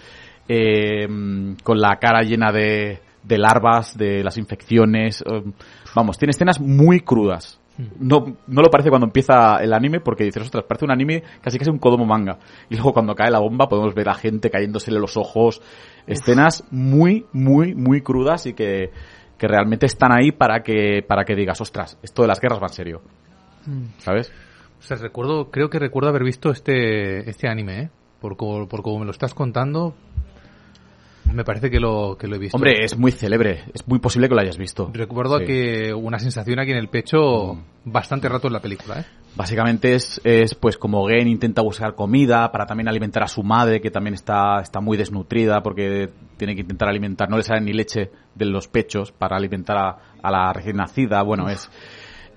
[0.47, 1.07] eh,
[1.63, 5.21] con la cara llena de, de larvas, de las infecciones.
[5.21, 5.43] eh,
[5.95, 7.59] vamos, tiene escenas muy crudas.
[7.99, 11.57] No, no lo parece cuando empieza el anime porque dices, ostras, parece un anime casi
[11.57, 12.37] casi un Kodomo manga.
[12.69, 15.61] Y luego cuando cae la bomba podemos ver a gente cayéndosele los ojos.
[16.05, 18.91] Escenas muy, muy, muy crudas y que,
[19.37, 22.67] que realmente están ahí para que, para que digas, ostras, esto de las guerras va
[22.67, 23.01] en serio.
[23.99, 24.31] ¿Sabes?
[24.79, 27.89] O sea, recuerdo, creo que recuerdo haber visto este, este anime, ¿eh?
[28.19, 29.95] Por, por como me lo estás contando,
[31.33, 32.57] me parece que lo, que lo he visto.
[32.57, 33.63] Hombre, es muy célebre.
[33.73, 34.89] Es muy posible que lo hayas visto.
[34.93, 35.43] Recuerdo Sí.
[35.43, 35.47] Mm.
[35.47, 39.05] que una sensación aquí en el pecho bastante rato en la película, ¿eh?
[39.35, 43.79] Básicamente es, es pues como Gen intenta buscar comida para también alimentar a su madre,
[43.79, 47.71] que también está, está muy desnutrida porque tiene que intentar alimentar, no le sale ni
[47.71, 51.21] leche de los pechos para alimentar a, a la recién nacida.
[51.21, 51.69] Bueno, es,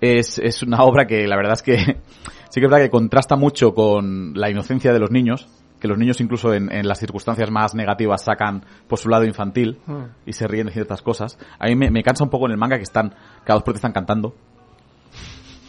[0.02, 1.76] es, es una obra que la verdad es que
[2.50, 5.48] sí que es verdad que contrasta mucho con la inocencia de los niños,
[5.82, 9.80] que los niños incluso en, en las circunstancias más negativas sacan por su lado infantil
[9.86, 10.02] Mm.
[10.26, 11.36] y se ríen de ciertas cosas.
[11.58, 13.12] A mí me, me cansa un poco en el manga que están,
[13.44, 14.32] cada dos por están cantando.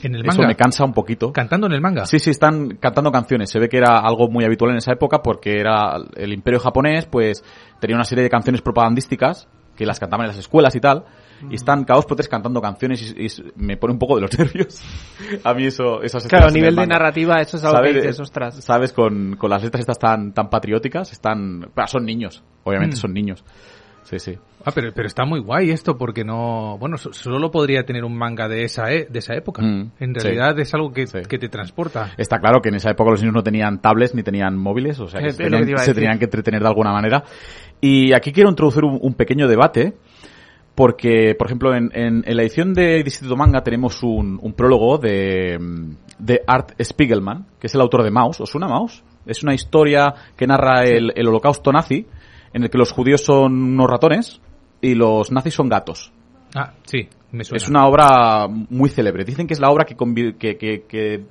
[0.04, 0.48] En el Eso manga.
[0.50, 1.32] me cansa un poquito.
[1.34, 2.06] Cantando en el manga.
[2.06, 3.50] Sí, sí, están cantando canciones.
[3.50, 7.06] Se ve que era algo muy habitual en esa época porque era el imperio japonés,
[7.08, 7.44] pues
[7.80, 11.06] tenía una serie de canciones propagandísticas que las cantaban en las escuelas y tal.
[11.50, 14.22] Y están cada dos por tres cantando canciones y, y me pone un poco de
[14.22, 14.82] los nervios.
[15.44, 18.04] a mí eso, esas Claro, a nivel el de narrativa, eso es algo que ¿Sabes?
[18.04, 18.64] dices, ostras.
[18.64, 18.94] ¿Sabes?
[18.94, 23.00] Con, con las letras estas tan, tan patrióticas, están, son niños, obviamente Mm.
[23.00, 23.44] son niños.
[24.04, 24.38] Sí, sí.
[24.66, 26.78] Ah, pero, pero está muy guay esto porque no...
[26.80, 29.62] Bueno, so- solo podría tener un manga de esa, e- de esa época.
[29.62, 30.20] Mm, en sí.
[30.22, 31.20] realidad es algo que, Sí.
[31.28, 32.12] que te transporta.
[32.18, 35.08] Está claro que en esa época los niños no tenían tablets ni tenían móviles, o
[35.08, 37.24] sea que Es se, que tenían, se que entretener de alguna manera.
[37.82, 39.94] Y aquí quiero introducir un, un pequeño debate,
[40.76, 44.98] porque, por ejemplo, en, en- en la edición de Distrito Manga tenemos un, un prólogo
[44.98, 45.60] de,
[46.20, 48.42] de Art Spiegelman, que es el autor de Maus.
[48.42, 49.04] ¿Os suena Maus?
[49.26, 52.08] Es una historia que narra el, el holocausto nazi,
[52.54, 54.42] en el que los judíos son unos ratones
[54.82, 56.12] y los nazis son gatos.
[56.56, 57.58] Ah, sí, me suena.
[57.64, 59.26] Es una obra muy célebre.
[59.26, 59.96] Dicen que es la obra que,
[60.38, 61.26] que, que, que,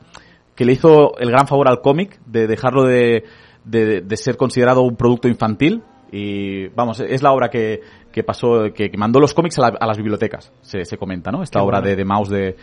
[0.55, 3.25] que le hizo el gran favor al cómic de dejarlo de,
[3.65, 5.83] de, de ser considerado un producto infantil.
[6.11, 7.81] Y vamos, es la obra que,
[8.13, 11.31] que pasó, que, que mandó los cómics a, la- a las bibliotecas, se, se comenta,
[11.31, 11.43] ¿no?
[11.43, 11.89] Esta Qué obra bueno.
[11.91, 12.57] de, de Maus de...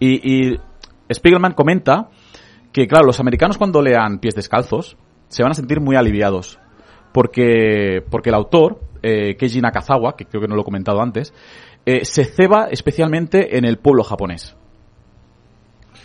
[0.00, 0.58] Y, y
[1.12, 2.08] Spiegelman comenta
[2.72, 4.96] que, claro, los americanos cuando lean Pies Descalzos
[5.28, 6.58] se van a sentir muy aliviados.
[7.16, 11.32] Porque, porque el autor, eh, Keiji Nakazawa, que creo que no lo he comentado antes,
[11.86, 14.54] eh, se ceba especialmente en el pueblo japonés.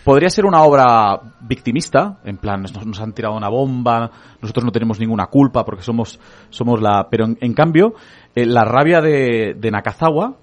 [0.06, 4.10] Podría ser una obra victimista, en plan, nos, nos han tirado una bomba,
[4.42, 6.18] nosotros no tenemos ninguna culpa porque somos,
[6.50, 7.10] somos la...
[7.12, 7.94] Pero en, en cambio,
[8.34, 10.36] eh, la rabia de, de Nakazawa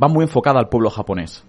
[0.00, 1.44] va muy enfocada al pueblo japonés.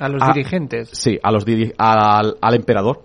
[0.00, 0.90] A los dirigentes.
[0.92, 3.04] Sí, a los diri- al, al emperador,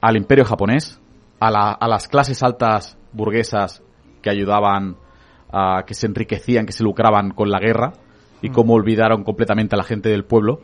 [0.00, 0.98] al imperio japonés,
[1.40, 3.82] a, la- a las clases altas burguesas
[4.20, 4.96] que ayudaban,
[5.50, 7.92] a, que se enriquecían, que se lucraban con la guerra
[8.42, 10.60] y cómo olvidaron completamente a la gente del pueblo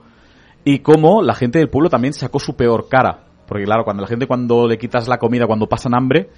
[0.64, 3.24] y cómo la gente del pueblo también sacó su peor cara.
[3.46, 6.28] Porque claro, cuando la gente cuando le quitas la comida, cuando pasan hambre,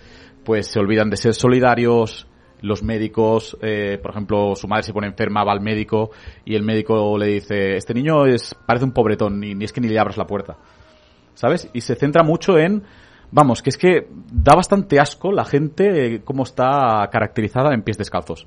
[0.45, 2.27] pues se olvidan de ser solidarios,
[2.63, 6.11] los médicos, eh, por ejemplo, su madre se pone enferma, va al médico
[6.45, 9.81] y el médico le dice, este niño es parece un pobretón, ni, ni es que
[9.81, 10.57] ni le abras la puerta.
[11.35, 11.69] ¿Sabes?
[11.73, 12.85] Y se centra mucho en,
[13.33, 17.99] vamos, que es que da bastante asco la gente eh, cómo está caracterizada en pies
[17.99, 18.47] descalzos.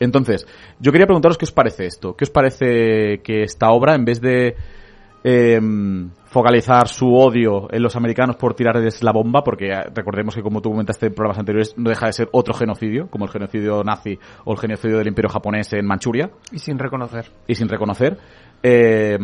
[0.00, 0.46] Entonces,
[0.80, 2.14] yo quería preguntaros qué os parece esto.
[2.16, 4.56] ¿Qué os parece que esta obra, en vez de
[5.22, 5.60] eh,
[6.26, 10.60] focalizar su odio en los americanos por tirarles la bomba, porque eh, recordemos que como
[10.60, 14.18] tú comentaste en programas anteriores, no deja de ser otro genocidio, como el genocidio nazi
[14.44, 17.30] o el genocidio del imperio japonés en Manchuria, Y sin reconocer.
[17.46, 18.18] y sin reconocer.
[18.62, 19.16] Eh,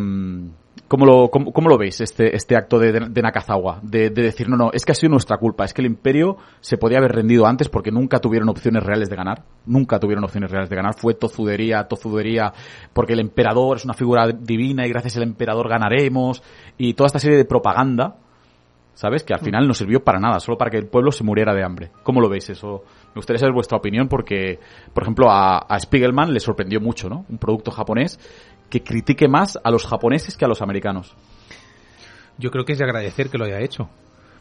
[0.90, 3.78] ¿cómo, lo, cómo, cómo lo veis este, este acto de, de Nakazawa?
[3.80, 6.36] De, de decir, no, no, es que ha sido nuestra culpa, es que el imperio
[6.60, 10.50] se podía haber rendido antes porque nunca tuvieron opciones reales de ganar, nunca tuvieron opciones
[10.50, 12.52] reales de ganar, fue tozudería, tozudería,
[12.92, 16.42] porque el emperador es una figura divina y gracias al emperador ganaremos,
[16.76, 18.16] y toda esta serie de propaganda,
[18.94, 19.22] ¿sabes?
[19.22, 21.62] Que al final no sirvió para nada, solo para que el pueblo se muriera de
[21.62, 21.90] hambre.
[22.02, 22.82] ¿Cómo lo veis eso?
[23.14, 24.58] Me gustaría saber vuestra opinión porque,
[24.92, 27.24] por ejemplo, a, a Spiegelman le sorprendió mucho, ¿no?
[27.28, 28.18] Un producto japonés
[28.70, 31.14] que critique más a los japoneses que a los americanos.
[32.38, 33.90] Yo creo que es de agradecer que lo haya hecho.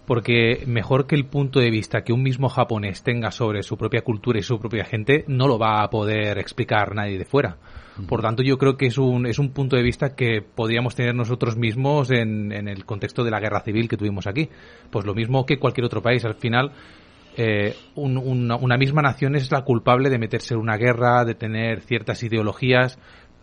[0.05, 4.01] Porque mejor que el punto de vista que un mismo japonés tenga sobre su propia
[4.01, 7.57] cultura y su propia gente, no lo va a poder explicar nadie de fuera.
[8.07, 11.13] Por tanto, yo creo que es un, es un punto de vista que podríamos tener
[11.13, 14.49] nosotros mismos en, en el contexto de la guerra civil que tuvimos aquí.
[14.89, 16.23] Pues lo mismo que cualquier otro país.
[16.25, 16.71] Al final,
[17.37, 21.35] eh, un- una, una misma nación es la culpable de meterse en una guerra, de
[21.35, 22.97] tener ciertas ideologías.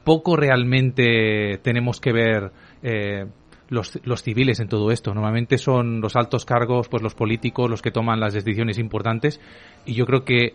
[0.06, 3.26] Poco realmente tenemos que ver eh,
[3.68, 5.12] los, los civiles en todo esto.
[5.12, 9.40] Normalmente son los altos cargos, pues los políticos, los que toman las decisiones importantes.
[9.84, 10.54] Y yo creo que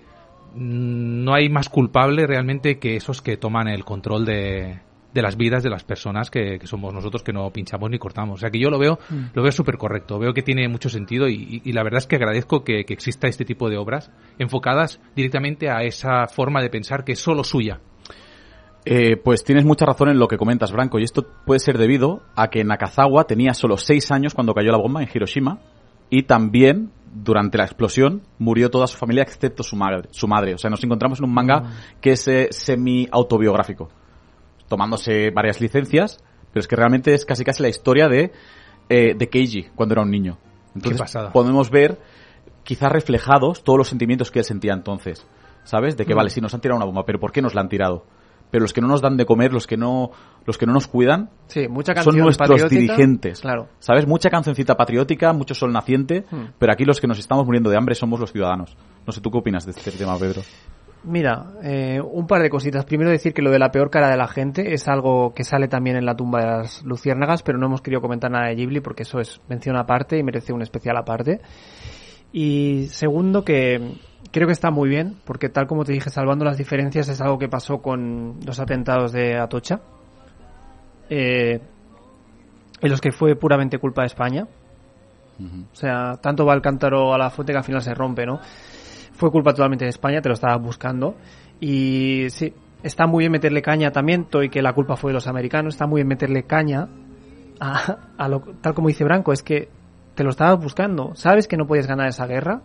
[0.56, 4.80] mm, no hay más culpable realmente que esos que toman el control de,
[5.14, 8.36] de las vidas de las personas que, que somos nosotros que no pinchamos ni cortamos.
[8.36, 9.00] O sea que yo lo veo,
[9.34, 11.34] lo veo súper correcto, veo que tiene mucho sentido y,
[11.66, 15.02] y- y la verdad es que agradezco que, que exista este tipo de obras enfocadas
[15.14, 17.82] directamente a esa forma de pensar que es solo suya.
[18.84, 22.24] Eh, pues tienes mucha razón en lo que comentas, Branco, y esto puede ser debido
[22.36, 25.60] a que Nakazawa tenía solo seis años cuando cayó la bomba en Hiroshima
[26.10, 30.10] y también durante la explosión murió toda su familia excepto su madre.
[30.12, 30.56] Su madre.
[30.56, 31.64] O sea, nos encontramos en un manga
[32.00, 33.90] que es eh, semi-autobiográfico,
[34.68, 38.32] tomándose varias licencias, pero es que realmente es casi casi la historia de,
[38.90, 40.38] eh, de Keiji cuando era un niño.
[40.74, 41.32] Entonces pasada.
[41.32, 42.00] podemos ver
[42.64, 45.28] quizás reflejados todos los sentimientos que él sentía entonces.
[45.64, 45.96] ¿Sabes?
[45.96, 47.70] De que, vale, sí, nos han tirado una bomba, pero ¿por qué nos la han
[47.70, 48.06] tirado?
[48.52, 50.12] Pero los que no nos dan de comer, los que no,
[50.46, 53.42] los que no nos cuidan, Sí, mucha son nuestros dirigentes.
[53.42, 53.70] Claro.
[53.80, 54.06] ¿Sabes?
[54.06, 56.52] Mucha cancioncita patriótica, mucho sol naciente, Hmm.
[56.60, 58.76] pero aquí los que nos estamos muriendo de hambre somos los ciudadanos.
[59.08, 60.42] No sé, ¿tú qué opinas de este tema, Pedro?
[61.04, 62.86] Mira, eh, un par de cositas.
[62.86, 65.68] Primero decir que lo de la peor cara de la gente es algo que sale
[65.68, 68.82] también en la tumba de las luciérnagas, pero no hemos querido comentar nada de Ghibli
[68.82, 71.42] porque eso es mención aparte y merece un especial aparte.
[72.32, 73.96] Y segundo que
[74.32, 77.38] creo que está muy bien, porque tal como te dije, salvando las diferencias es algo
[77.38, 79.82] que pasó con los atentados de Atocha,
[81.10, 81.60] eh,
[82.82, 84.48] en los que fue puramente culpa de España.
[85.40, 88.40] O sea, tanto va el cántaro a la fuente que al final se rompe, ¿no?
[89.22, 91.16] fue culpa totalmente de España, te lo estaba buscando.
[91.60, 95.28] Y sí, está muy bien meterle caña también, y que la culpa fue de los
[95.28, 96.88] americanos, está muy bien meterle caña
[97.60, 99.70] a, a lo, tal como dice Branco, es que
[100.16, 102.64] te lo estabas buscando, sabes que no puedes ganar esa guerra.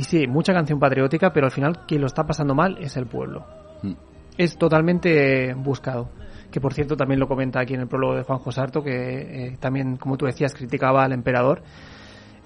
[0.00, 3.04] Y sí, mucha canción patriótica, pero al final quien lo está pasando mal es el
[3.04, 3.44] pueblo.
[3.82, 3.92] Mm.
[4.38, 6.08] Es totalmente buscado.
[6.50, 9.56] Que por cierto también lo comenta aquí en el prólogo de Juan Sarto, que eh,
[9.60, 11.60] también, como tú decías, criticaba al emperador.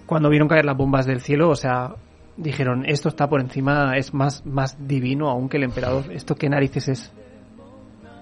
[0.04, 1.94] Cuando vieron caer las bombas del cielo, o sea,
[2.36, 6.10] dijeron, esto está por encima, es más, más divino aún que el emperador.
[6.10, 7.12] ¿Esto qué narices es?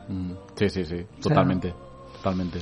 [0.08, 1.72] Mm, Sí, sí, sí, totalmente,
[2.16, 2.58] totalmente.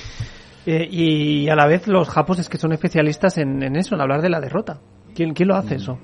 [0.66, 4.02] Eh, y a la vez los japos es que son especialistas en, en eso, en
[4.02, 4.78] hablar de la derrota.
[5.16, 5.98] ¿Quién, quién lo hace eso?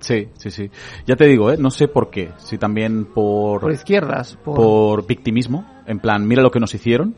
[0.00, 0.70] Sí, sí, sí.
[1.06, 1.56] Ya te digo, ¿eh?
[1.58, 2.30] no sé por qué.
[2.38, 4.56] Si también por, Por izquierdas, por...
[4.56, 7.14] por victimismo, en plan, mira lo que nos hicieron,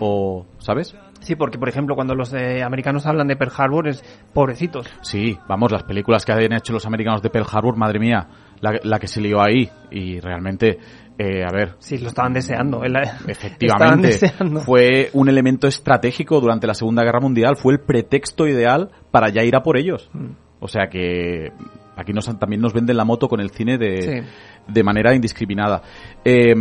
[0.00, 0.96] o, ¿sabes?
[1.20, 4.86] Sí, porque por ejemplo cuando los eh, americanos hablan de Pearl Harbor es pobrecitos.
[5.02, 8.28] Sí, vamos, las películas que habían hecho los americanos de Pearl Harbor, madre mía,
[8.60, 10.78] la, la que se lió ahí, y realmente,
[11.18, 12.84] eh, a ver, Sí, lo estaban deseando.
[12.84, 14.60] el- Estaban Efectivamente, deseando.
[14.60, 19.42] fue un elemento estratégico durante la Segunda Guerra Mundial, fue el pretexto ideal para ya
[19.42, 20.08] ir a por ellos.
[20.14, 20.30] Mm.
[20.60, 21.52] O sea que
[21.98, 24.28] aquí nos, también nos venden la moto con el cine de, Sí.
[24.72, 25.82] de manera indiscriminada.
[26.24, 26.54] Eh,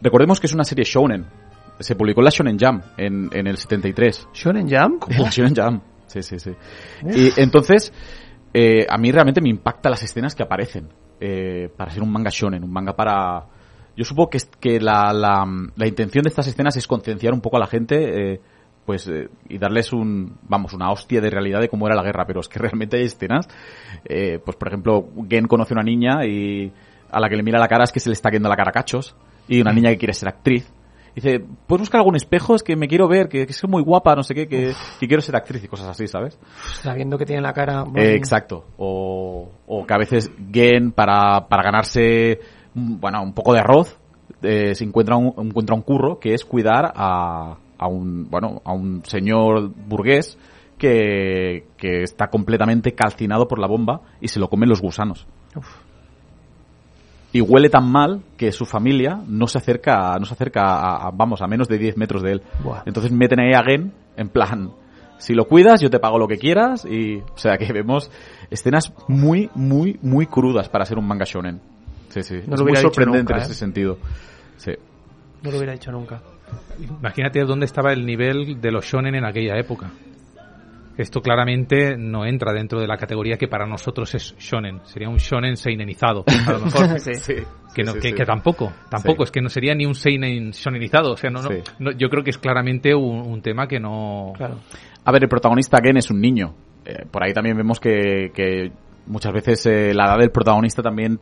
[0.00, 1.26] recordemos que es una serie shonen.
[1.80, 4.28] Se publicó en la Shonen Jump en, en el 73.
[4.32, 5.04] Shonen Jump.
[5.10, 5.82] En la Shonen Jump.
[6.06, 6.50] Sí, sí, sí.
[7.14, 7.92] Y entonces,
[8.52, 12.30] eh, a mí realmente me impacta las escenas que aparecen eh, para ser un manga
[12.30, 13.46] shonen, un manga para...
[13.96, 17.40] Yo supongo que, es- que la, la, la intención de estas escenas es concienciar un
[17.40, 18.40] poco a la gente, eh,
[18.84, 22.26] pues, eh, y darles un, vamos, una hostia de realidad de cómo era la guerra,
[22.26, 23.48] pero es que realmente hay escenas,
[24.04, 26.72] eh, pues, por ejemplo, Gen conoce a una niña y
[27.10, 28.70] a la que le mira la cara es que se le está cayendo la cara
[28.70, 29.14] a cachos,
[29.48, 30.72] y una niña que quiere ser actriz.
[31.14, 32.54] Dice, ¿puedes buscar algún espejo?
[32.54, 35.06] Es que me quiero ver, que, que es muy guapa, no sé qué, que, que
[35.06, 36.38] quiero ser actriz y cosas así, ¿sabes?
[36.80, 37.84] Sabiendo que tiene la cara...
[37.94, 38.64] Eh, exacto.
[38.78, 42.40] O, o que a veces Gen, para, para ganarse,
[42.72, 43.98] mm, bueno, un poco de arroz,
[44.40, 48.72] eh, se encuentra un, encuentra un curro que es cuidar a, a un, bueno, a
[48.72, 50.38] un señor burgués
[50.78, 55.26] que, que está completamente calcinado por la bomba y se lo comen los gusanos.
[55.56, 55.66] Uf.
[57.34, 61.10] Y huele tan mal que su familia no se acerca, no se acerca a, a-
[61.12, 62.42] vamos, a menos de 10 metros de él.
[62.62, 62.82] Buah.
[62.84, 64.70] Entonces meten ahí a Gen en plan,
[65.18, 68.10] si lo cuidas yo te pago lo que quieras y, o sea que vemos
[68.50, 71.60] escenas muy, muy, muy crudas para ser un manga shonen.
[72.10, 72.34] Sí, sí.
[72.34, 73.96] No es lo muy hubiera dicho sorprendente nunca, en ese sentido.
[74.58, 74.72] Sí.
[75.42, 76.20] No lo hubiera dicho nunca.
[77.00, 79.90] Imagínate dónde estaba el nivel de los shonen en aquella época.
[80.96, 84.80] Esto claramente no entra dentro de la categoría que para nosotros es shonen.
[84.84, 87.00] Sería un shonen seinenizado, a lo mejor.
[87.00, 87.32] Sí.
[87.74, 88.14] Que, no, Sí, que, sí.
[88.14, 89.28] que tampoco, tampoco, Sí.
[89.28, 91.12] es que no sería ni un seinen shonenizado.
[91.12, 91.56] O sea, no, no, Sí.
[91.78, 94.34] no, yo creo que es claramente un, un tema que no...
[94.36, 94.58] Claro.
[95.04, 96.54] A ver, el protagonista Gen es un niño.
[96.84, 98.70] Eh, por ahí también vemos que, que
[99.06, 101.18] muchas veces eh, la edad del protagonista también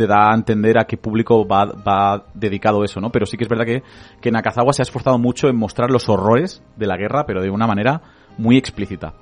[0.00, 3.10] te da a entender a qué público va, dedicado eso, ¿no?
[3.10, 3.82] Pero sí que es verdad que,
[4.22, 7.50] que Nakazawa se ha esforzado mucho en mostrar los horrores de la guerra, pero de
[7.50, 8.00] una manera
[8.38, 9.12] muy explícita.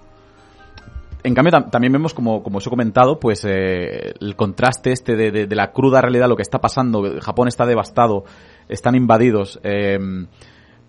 [1.24, 5.16] En cambio, tam- también vemos, como, como os he comentado, pues eh, el contraste este
[5.16, 7.20] de, de- de la cruda realidad, lo que está pasando.
[7.20, 8.24] Japón está devastado,
[8.68, 9.58] están invadidos.
[9.64, 9.98] eh,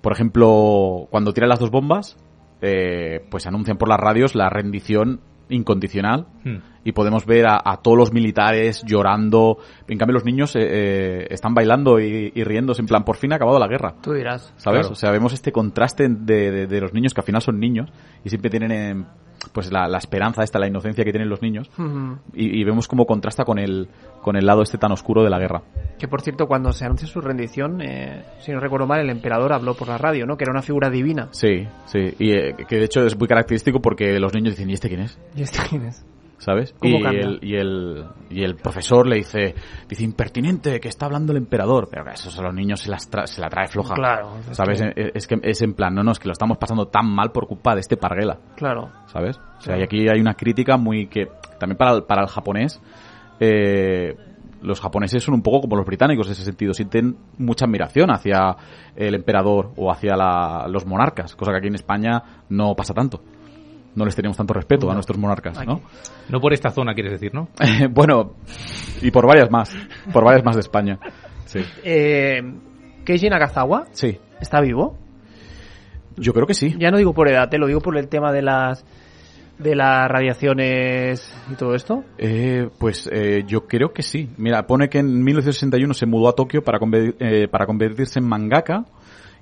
[0.02, 2.16] por ejemplo, cuando tiran las dos bombas,
[2.62, 6.58] eh, pues anuncian por las radios la rendición incondicional Hmm.
[6.84, 9.58] Y podemos ver a, a todos los militares llorando.
[9.88, 13.34] En cambio, los niños eh, eh, están bailando y, y riéndose en plan, por fin
[13.34, 13.96] ha acabado la guerra.
[14.02, 14.54] Tú dirás.
[14.58, 14.82] ¿Sabes?
[14.82, 14.94] Claro.
[14.94, 17.90] O sea, vemos este contraste de, de- de los niños que al final son niños
[18.24, 19.06] y siempre tienen eh,
[19.54, 21.70] pues la, la esperanza esta, la inocencia que tienen los niños
[22.34, 23.88] y, y vemos cómo contrasta con el,
[24.22, 25.62] con el lado este tan oscuro de la guerra.
[25.98, 29.54] Que por cierto, cuando se anuncia su rendición, eh, si no recuerdo mal, el emperador
[29.54, 30.36] habló por la radio, ¿no?
[30.38, 31.30] Que era una figura divina.
[31.32, 32.14] Sí, sí.
[32.20, 35.02] Y eh, que de hecho es muy característico porque los niños dicen, ¿y este quién
[35.02, 35.18] es?
[35.36, 36.06] ¿Y este quién es?
[36.40, 36.74] ¿Sabes?
[36.80, 39.54] ¿Cómo y, el, y, el, y el profesor le dice,
[39.88, 41.90] dice, impertinente, que está hablando el emperador.
[41.92, 43.94] Pero eso a los niños se, las tra- se la trae floja.
[43.94, 44.38] Claro.
[44.50, 44.82] es ¿Sabes?
[44.82, 47.08] que- Es, es que es en plan, no, no, es que lo estamos pasando tan
[47.14, 48.40] mal por culpa de este parguela.
[48.56, 48.90] claro.
[49.08, 49.38] ¿sabes?
[49.38, 49.82] O sea, Claro.
[49.82, 51.28] y aquí hay una crítica muy que
[51.60, 52.82] también para el, para el japonés,
[53.42, 54.16] eh,
[54.62, 58.56] los japoneses son un poco como los británicos en ese sentido, sienten mucha admiración hacia
[58.96, 63.22] el emperador o hacia la- los monarcas, cosa que aquí en España no pasa tanto.
[63.96, 65.82] No les tenemos tanto respeto a nuestros monarcas, ¿no?
[66.30, 67.50] No por esta zona, quieres decir, ¿no?
[67.92, 68.34] bueno,
[69.02, 69.76] y por varias más,
[70.14, 71.00] por varias más de España.
[71.46, 72.42] Sí, Eh,
[73.04, 74.96] Keiji Nakazawa sí, está vivo.
[76.16, 76.76] yo creo que sí.
[76.78, 78.86] Ya no digo por edad, te lo digo por el tema de las
[79.58, 82.04] de las radiaciones y todo esto.
[82.18, 84.30] Eh, pues eh, yo creo que sí.
[84.38, 86.80] Mira, pone que en 1961 se mudó a Tokio para,
[87.20, 88.86] eh, para convertirse en mangaka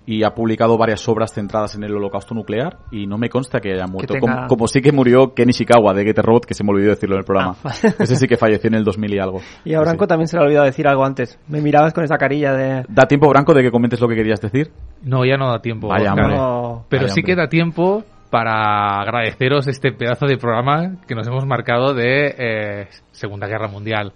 [0.09, 3.73] y ha publicado varias obras centradas en el holocausto nuclear y no me consta que
[3.73, 4.13] haya muerto.
[4.13, 6.71] tenga- Como, como sí que murió Ken Ishikawa de Get a Robot, que se me
[6.71, 7.55] olvidó decirlo en el programa.
[7.63, 7.71] Ah.
[7.99, 9.41] Ese sí que falleció en el 2000 y algo.
[9.65, 11.37] Y a Branco también se le ha olvidado decir algo antes.
[11.49, 12.85] Me mirabas con esa carilla de...
[12.87, 14.71] ¿Da tiempo, Branco, de que comentes lo que querías decir?
[15.03, 15.89] No, ya no da tiempo.
[15.89, 16.15] Vaya.
[16.15, 16.85] No.
[16.89, 17.23] Pero Vaya, sí hombre.
[17.23, 22.87] que da tiempo para agradeceros este pedazo de programa que nos hemos marcado de eh,
[23.11, 24.13] Segunda Guerra Mundial.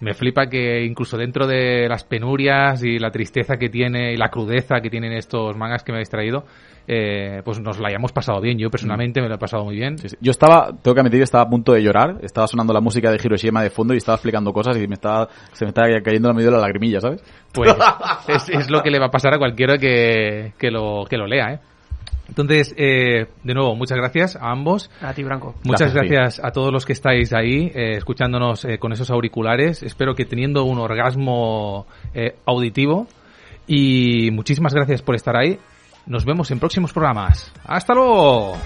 [0.00, 4.28] Me flipa que incluso dentro de las penurias y la tristeza que tiene y la
[4.28, 6.44] crudeza que tienen estos mangas que me habéis traído,
[6.86, 8.58] eh, pues nos la hayamos pasado bien.
[8.58, 9.96] Yo personalmente me lo he pasado muy bien.
[9.98, 10.16] Sí, sí.
[10.20, 12.18] Yo estaba, tengo que admitir, estaba a punto de llorar.
[12.22, 15.28] Estaba sonando la música de Hiroshima de fondo y estaba explicando cosas y me estaba,
[15.52, 17.24] se me estaba cayendo la medio de la lagrimilla, ¿sabes?
[17.52, 17.74] Pues
[18.28, 21.26] es, es lo que le va a pasar a cualquiera que, que, lo, que lo
[21.26, 21.60] lea, ¿eh?
[22.28, 24.90] Entonces, eh, de nuevo, muchas gracias a ambos.
[25.00, 25.54] A ti, Branco.
[25.62, 29.82] Muchas Gracias, gracias a todos los que estáis ahí eh, escuchándonos eh, con esos auriculares.
[29.82, 33.06] Espero que teniendo un orgasmo eh, auditivo.
[33.66, 35.58] Y muchísimas gracias por estar ahí.
[36.06, 37.52] Nos vemos en próximos programas.
[37.64, 38.56] ¡Hasta luego!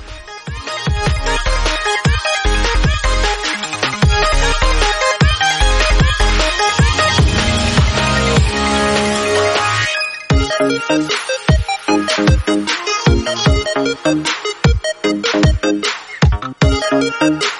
[17.00, 17.59] Thank you.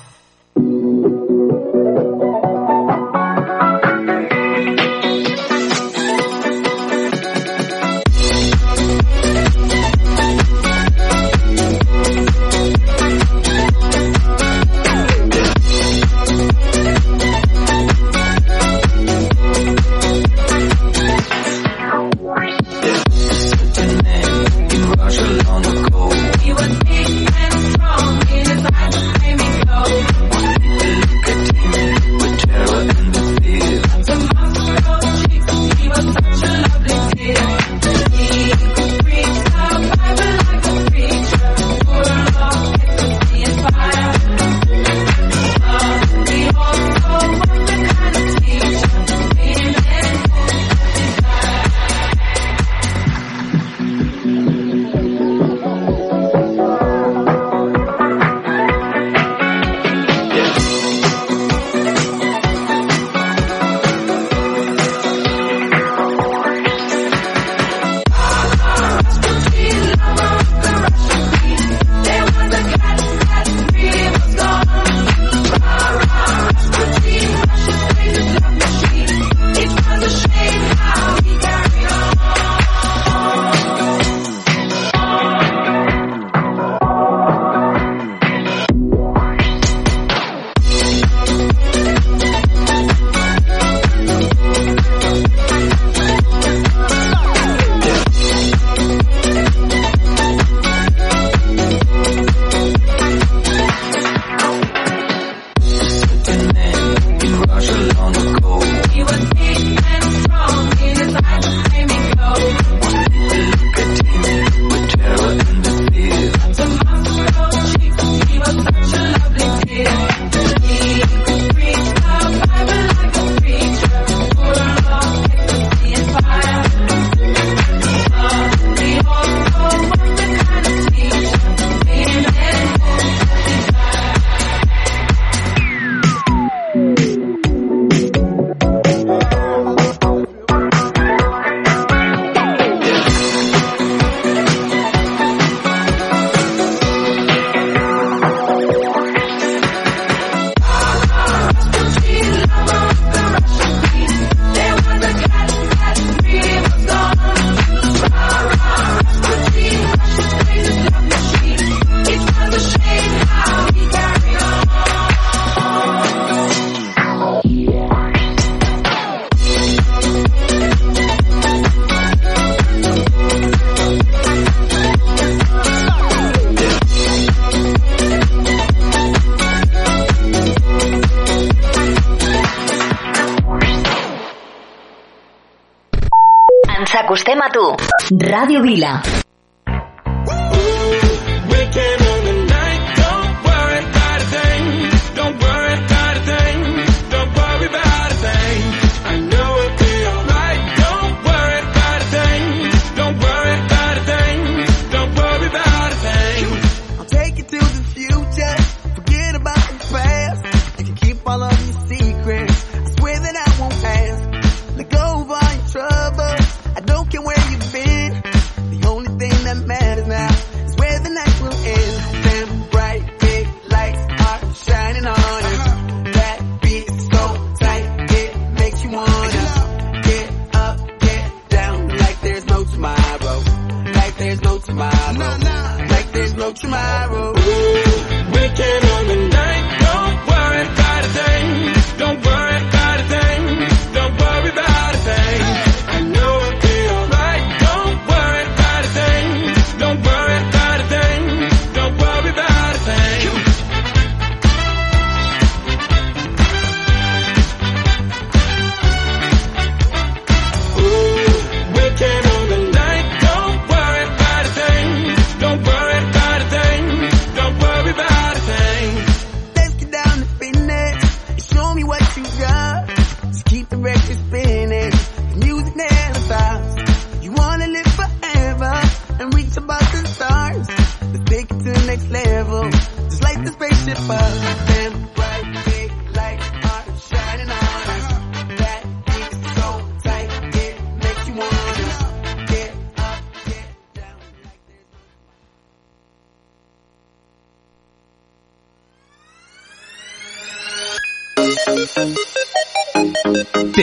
[188.61, 189.20] Vila.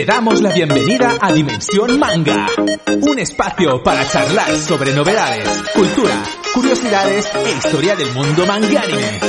[0.09, 2.46] Damos la bienvenida a Dimensión Manga,
[2.86, 6.14] un espacio para charlar sobre novedades, cultura,
[6.54, 9.20] curiosidades e historia del mundo mangánime.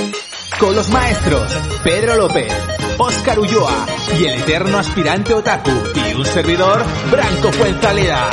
[0.57, 1.53] Con los maestros
[1.83, 2.53] Pedro López,
[2.97, 3.85] Óscar Ulloa
[4.17, 8.29] y el eterno aspirante otaku y un servidor, Branco Fuenzaleda.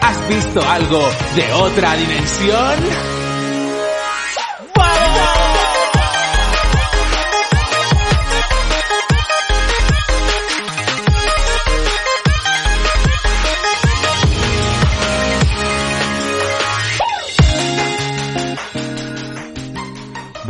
[0.00, 3.19] ¿Has visto algo de otra dimensión?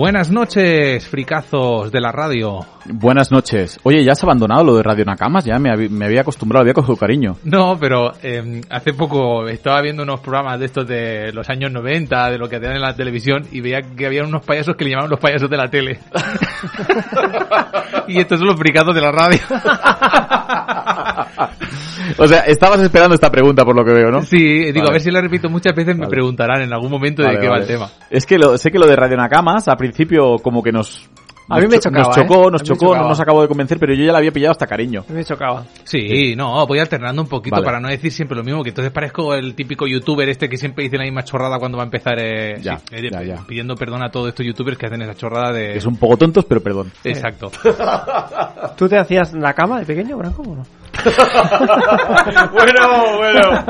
[0.01, 2.61] Buenas noches, fricazos de la radio.
[2.87, 3.79] Buenas noches.
[3.83, 5.45] Oye, ¿ya has abandonado lo de Radio Nakamas?
[5.45, 7.37] Ya me, me había acostumbrado, había cogido cariño.
[7.45, 12.31] No, pero eh, hace poco estaba viendo unos programas de estos de los años 90,
[12.31, 14.93] de lo que hacían en la televisión, y veía que había unos payasos que le
[14.93, 16.01] llamaban los payasos de la tele.
[18.09, 19.39] y estos son los fricazos de la radio.
[22.19, 24.23] o sea, estabas esperando esta pregunta por lo que veo, ¿no?
[24.23, 24.89] Sí, digo, Vale.
[24.89, 26.11] a ver si la repito muchas veces, me Vale.
[26.11, 27.89] preguntarán en algún momento Vale, de qué va el tema.
[28.11, 31.09] Es que lo, sé que lo de Radio Nakamas al principio como que nos...
[31.53, 32.21] A mí nos me cho- chocaba, Nos ¿eh?
[32.23, 34.31] chocó, nos mí me chocó, no nos acabó de convencer, pero yo ya le había
[34.31, 35.05] pillado hasta cariño.
[35.09, 35.65] Me chocaba.
[35.83, 37.65] Sí, no, voy alternando un poquito Vale.
[37.65, 40.85] para no decir siempre lo mismo, que entonces parezco el típico youtuber este que siempre
[40.85, 43.37] dice la misma chorrada cuando va a empezar eh, Ya, sí, eh, ya, ya.
[43.49, 45.77] pidiendo perdón a todos estos youtubers que hacen esa chorrada de...
[45.77, 46.93] Es un poco tontos, pero perdón.
[47.03, 47.51] Exacto.
[48.77, 50.63] ¿Tú te hacías la cama de pequeño, Branco, o no?
[52.53, 53.65] bueno, bueno.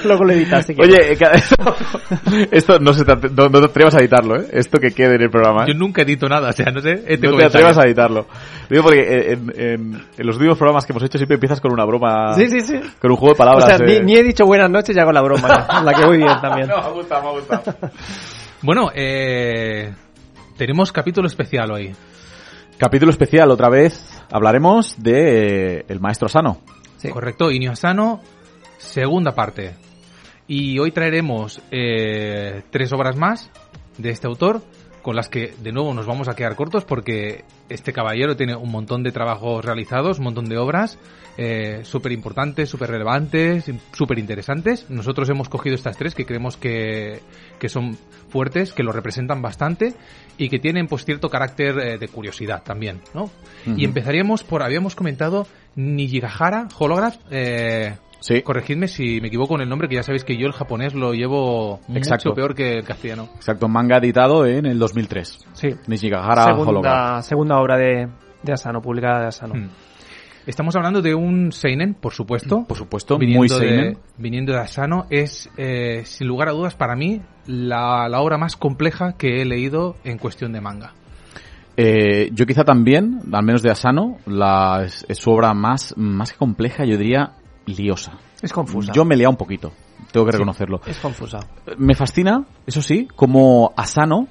[0.04, 0.94] luego, lo editas, si quieres.
[0.94, 4.46] Oye, eh, esto no, se te, no, no te atrevas a editarlo, ¿eh?
[4.52, 5.64] Esto que quede en el programa.
[5.64, 5.68] ¿eh?
[5.68, 7.02] Yo nunca edito nada, o sea, no sé.
[7.06, 8.26] Este no te atrevas a editarlo.
[8.68, 11.84] Digo porque en, en- en los últimos programas que hemos hecho siempre empiezas con una
[11.84, 12.34] broma.
[12.34, 12.80] Sí, sí, sí.
[13.00, 13.64] Con un juego de O palabras.
[13.66, 14.02] sea, ni, eh.
[14.02, 16.68] ni he dicho buenas noches y hago la broma, ya, la que voy bien también.
[16.68, 17.62] No, me ha gustado, me ha gustado.
[18.62, 19.92] Bueno, eh,
[20.56, 21.94] tenemos capítulo especial hoy.
[22.78, 26.58] Capítulo especial, otra vez hablaremos de eh, El Maestro Sano.
[27.12, 28.20] Correcto, Inio Asano,
[28.78, 29.74] segunda parte.
[30.46, 33.50] Y hoy traeremos eh, tres obras más
[33.98, 34.62] de este autor,
[35.02, 38.70] con las que de nuevo nos vamos a quedar cortos porque este caballero tiene un
[38.70, 40.98] montón de trabajos realizados, un montón de obras
[41.38, 44.90] eh, súper importantes, súper relevantes, súper interesantes.
[44.90, 47.22] Nosotros hemos cogido estas tres que creemos que,
[47.58, 47.96] que son
[48.28, 49.94] fuertes, que lo representan bastante
[50.40, 53.30] y que tienen pues cierto carácter eh, de curiosidad también, ¿no?
[53.76, 59.68] Y empezaríamos por, habíamos comentado Nijigahara Holograph, eh, Sí, corregidme si me equivoco en el
[59.68, 62.28] nombre, que ya sabéis que yo el japonés lo llevo Exacto.
[62.30, 63.30] mucho peor que el castellano.
[63.34, 63.66] exacto.
[63.66, 65.46] Manga editado en el 2003.
[65.54, 65.68] Sí.
[65.86, 66.64] Nishigahara Holograph.
[66.66, 68.08] Segunda, segunda obra de,
[68.42, 69.54] de Asano, publicada de Asano.
[69.54, 69.70] Hmm.
[70.46, 72.64] Estamos hablando de un Seinen, por supuesto.
[72.66, 73.98] Por supuesto, viniendo muy de- seinen.
[74.16, 78.56] viniendo de Asano, es, eh, sin lugar a dudas, para mí, la, la obra más
[78.56, 80.92] compleja que he leído en cuestión de manga.
[81.76, 86.32] Eh, yo quizá también, al menos de Asano, la, es, es su obra más, más
[86.32, 87.32] que compleja, yo diría
[87.66, 88.18] liosa.
[88.42, 88.92] Es confusa.
[88.92, 89.72] Yo me lea un poquito.
[90.10, 90.80] tengo que reconocerlo.
[90.86, 91.40] Es confusa.
[91.78, 94.26] Me fascina, eso sí, como Asano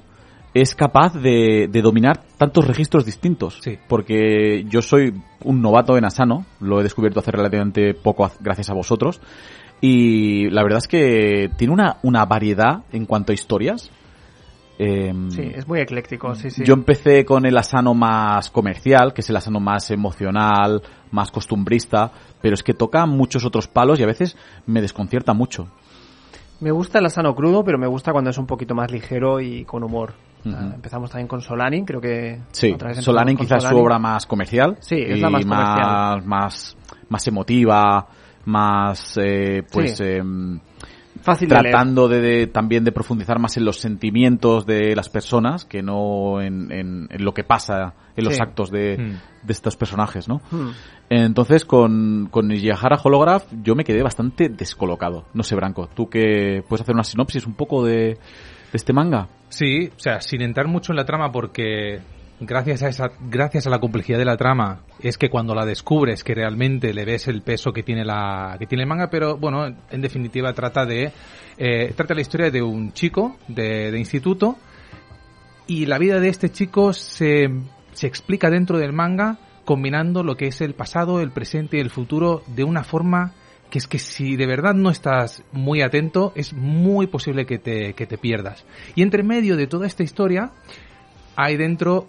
[0.52, 3.58] es capaz de, de dominar tantos registros distintos.
[3.60, 3.78] Sí.
[3.88, 8.74] Porque yo soy un novato en Asano, lo he descubierto hace relativamente poco gracias a
[8.74, 9.20] vosotros.
[9.80, 13.90] Y la verdad es que tiene una, una variedad en cuanto a historias.
[14.78, 16.64] Em, Sí, es muy ecléctico, sí, sí.
[16.64, 22.10] Yo empecé con el asano más comercial, que es el asano más emocional, más costumbrista,
[22.40, 24.36] pero es que toca muchos otros palos y a veces
[24.66, 25.68] me desconcierta mucho.
[26.60, 29.64] Me gusta el asano crudo, pero me gusta cuando es un poquito más ligero y
[29.64, 30.12] con humor.
[30.44, 32.40] Empezamos también con Solani, creo que...
[32.52, 34.76] Sí, Solanin quizás es su obra más comercial.
[34.80, 36.22] Sí, es y la más comercial.
[36.24, 36.76] más,
[37.08, 38.06] más emotiva,
[38.46, 40.04] más, eh, pues, Sí.
[40.04, 40.60] em,
[41.22, 41.70] Fácil de leer.
[41.72, 46.40] tratando de, de- también de profundizar más en los sentimientos de las personas que no
[46.40, 48.40] en, en- en lo que pasa en los Sí.
[48.42, 49.46] actos de, Mm.
[49.46, 50.40] de estos personajes, ¿no?
[50.50, 50.70] Hmm.
[51.10, 55.26] Entonces, con, con Nijihara Holograph, yo me quedé bastante descolocado.
[55.34, 58.16] No sé, Branco, ¿tú que puedes hacer una sinopsis un poco de
[58.72, 59.28] este manga?
[59.48, 62.00] Sí, o sea, sin entrar mucho en la trama porque
[62.40, 66.24] gracias a esa gracias a la complejidad de la trama es que cuando la descubres
[66.24, 69.66] que realmente le ves el peso que tiene la que tiene el manga, pero bueno,
[69.66, 71.12] en definitiva trata de
[71.58, 74.56] eh, trata la historia de un chico de, de instituto
[75.66, 77.50] y la vida de este chico se,
[77.92, 81.90] se explica dentro del manga combinando lo que es el pasado, el presente y el
[81.90, 83.34] futuro de una forma
[83.70, 87.94] que es que si de verdad no estás muy atento, es muy posible que te,
[87.94, 88.64] que te pierdas.
[88.94, 90.52] Y entre medio de toda esta historia,
[91.36, 92.06] hay dentro,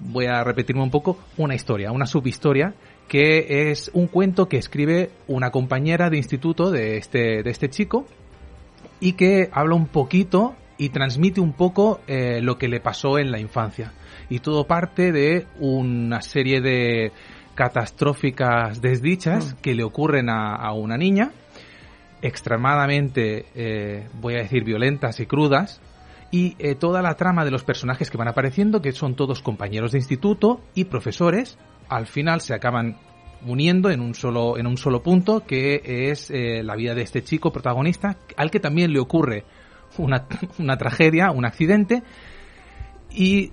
[0.00, 2.74] voy a repetirme un poco, una historia, una subhistoria,
[3.08, 8.06] que es un cuento que escribe una compañera de instituto de este, de este chico,
[9.00, 13.30] y que habla un poquito y transmite un poco eh, lo que le pasó en
[13.30, 13.92] la infancia.
[14.30, 17.12] Y todo parte de una serie de
[17.54, 21.32] catastróficas desdichas que le ocurren a, a una niña,
[22.22, 25.80] extremadamente, eh, voy a decir, violentas y crudas,
[26.30, 29.92] y eh, toda la trama de los personajes que van apareciendo, que son todos compañeros
[29.92, 32.96] de instituto y profesores, al final se acaban
[33.44, 37.24] uniendo en un solo en un solo punto que es eh, la vida de este
[37.24, 39.44] chico protagonista al que también le ocurre
[39.98, 40.28] una,
[40.60, 42.04] una tragedia un accidente
[43.10, 43.50] y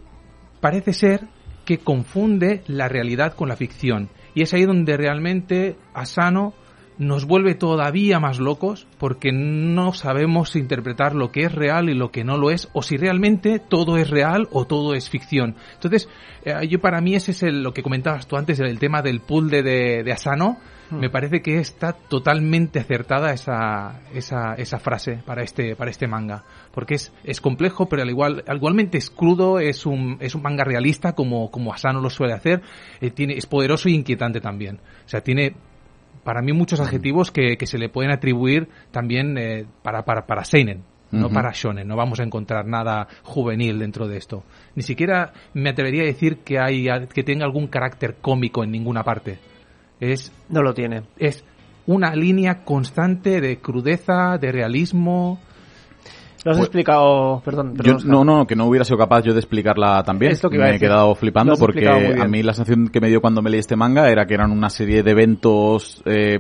[0.62, 1.28] parece ser
[1.70, 6.56] que confunde la realidad con la ficción y es ahí donde realmente Asano
[6.98, 12.10] nos vuelve todavía más locos porque no sabemos interpretar lo que es real y lo
[12.10, 15.56] que no lo es, o si realmente todo es real o todo es ficción.
[15.76, 16.10] Entonces,
[16.44, 19.20] eh, yo para mí ese es el- lo que comentabas tú antes, el tema del
[19.22, 20.58] pool de, de, de Asano.
[20.92, 26.44] Me parece que está totalmente acertada esa, esa, esa frase para este, para este manga.
[26.74, 30.64] Porque es, es complejo, pero al igual, igualmente es crudo, es un, es un manga
[30.64, 32.62] realista como, como Asano lo suele hacer.
[33.02, 34.78] Eh, tiene, es poderoso y inquietante también.
[35.06, 35.56] O sea, tiene
[36.24, 40.44] para mí muchos adjetivos que, que se le pueden atribuir también eh, para, para, para
[40.44, 41.88] Seinen, no para Shonen.
[41.88, 44.44] No vamos a encontrar nada juvenil dentro de esto.
[44.76, 49.04] Ni siquiera me atrevería a decir que, hay, que tenga algún carácter cómico en ninguna
[49.04, 49.40] parte.
[50.00, 51.04] Es, No lo tiene.
[51.18, 51.44] es
[51.88, 55.40] una línea constante de crudeza, de realismo.
[56.46, 57.74] Lo has Pues- explicado, perdón.
[57.76, 60.32] Yo, perdón, no, no, que no hubiera sido capaz yo de explicarla también.
[60.32, 60.88] Es lo que me he decir.
[60.88, 64.10] quedado flipando porque a mí la sensación que me dio cuando me leí este manga
[64.10, 66.40] era que eran una serie de eventos, eh,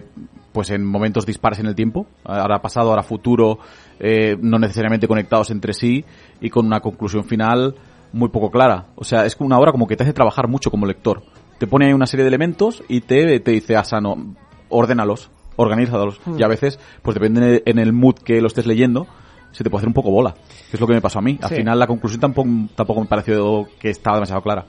[0.53, 3.59] pues en momentos dispares en el tiempo, ahora pasado, ahora futuro,
[3.99, 6.05] eh, no necesariamente conectados entre sí
[6.39, 7.75] y con una conclusión final
[8.13, 8.87] muy poco clara.
[8.95, 11.21] O sea, es una obra como que te hace trabajar mucho como lector.
[11.59, 14.35] Te pone ahí una serie de elementos y te, te dice, Asano,
[14.69, 16.19] ordénalos, organízalos.
[16.25, 16.39] Hmm.
[16.39, 19.05] Y a veces, pues depende en el mood que lo estés leyendo,
[19.51, 20.33] se te puede hacer un poco bola.
[20.69, 21.37] Que es lo que me pasó a mí.
[21.41, 21.55] Al Sí.
[21.55, 24.65] final la conclusión tampoco, tampoco me pareció que estaba demasiado clara.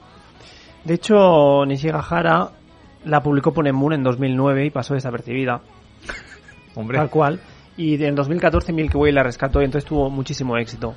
[0.83, 2.51] De hecho, Nishigahara
[3.05, 5.61] la publicó Ponemon en 2009 y pasó desapercibida,
[6.75, 7.39] Hombre, tal cual.
[7.77, 10.95] Y en 2014 Milky Way la rescató y entonces tuvo muchísimo éxito.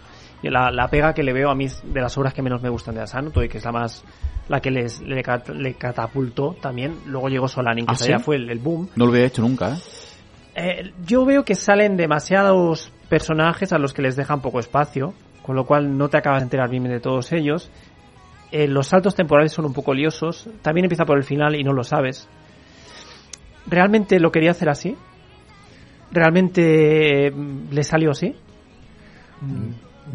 [0.51, 2.95] La, la pega que le veo a mí de las obras que menos me gustan
[2.95, 4.05] de Asano, todo y que es la más
[4.49, 6.99] la que les, le, cat- le catapultó también.
[7.07, 8.11] Luego llegó Solanin, que ¿Ah, sí?
[8.11, 8.88] ya fue el, el boom.
[8.97, 9.78] No lo había hecho nunca, ¿eh?
[10.57, 15.57] Eh, yo veo que salen demasiados personajes a los que les dejan poco espacio, con
[15.57, 17.70] lo cual no te acabas de enterar bien de todos ellos.
[18.53, 20.49] Eh, los saltos temporales son un poco liosos.
[20.62, 22.28] También empieza por el final y no lo sabes.
[23.66, 24.95] ¿Realmente lo quería hacer así?
[26.12, 27.32] ¿Realmente eh,
[27.72, 28.36] le salió así?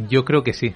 [0.10, 0.74] Yo creo que sí.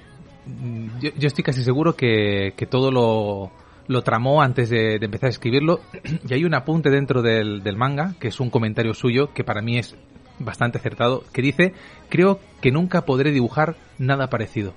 [1.00, 3.50] Yo, yo estoy casi seguro que, que todo lo,
[3.86, 5.80] lo tramó antes de, de empezar a escribirlo.
[6.28, 9.62] Y hay un apunte dentro del, del manga, que es un comentario suyo, que para
[9.62, 9.96] mí es
[10.38, 11.72] bastante acertado, que dice,
[12.08, 14.74] creo que nunca podré dibujar nada parecido.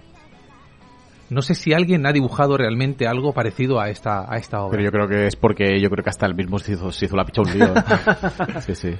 [1.29, 4.77] No sé si alguien ha dibujado realmente algo parecido a esta, a esta obra.
[4.77, 7.05] Pero yo creo que es porque yo creo que hasta el mismo se hizo, se
[7.05, 7.75] hizo la picha un lío.
[7.75, 8.61] ¿eh?
[8.61, 8.95] sí, sí.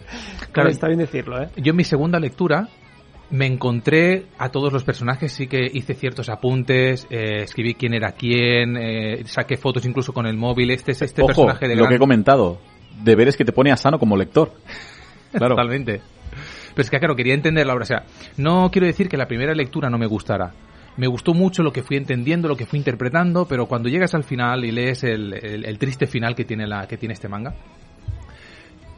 [0.52, 1.50] Claro, está bien decirlo, ¿eh?
[1.56, 2.68] Yo en mi segunda lectura
[3.30, 8.14] me encontré a todos los personajes, sí que hice ciertos apuntes, eh, escribí quién era
[8.14, 10.72] quién, eh, saqué fotos incluso con el móvil.
[10.72, 12.60] Este es este Ojo, personaje de lo gran- que he comentado.
[13.04, 14.52] Deberes que te pone a sano como lector.
[15.32, 15.56] Claro.
[15.56, 16.00] Totalmente.
[16.74, 17.84] Pero es que, claro, quería entender la obra.
[17.84, 18.04] O sea,
[18.38, 20.54] no quiero decir que la primera lectura no me gustara.
[20.96, 24.24] Me gustó mucho lo que fui entendiendo, lo que fui interpretando, pero cuando llegas al
[24.24, 27.54] final y lees el, el- el triste final que tiene, la, que tiene este manga,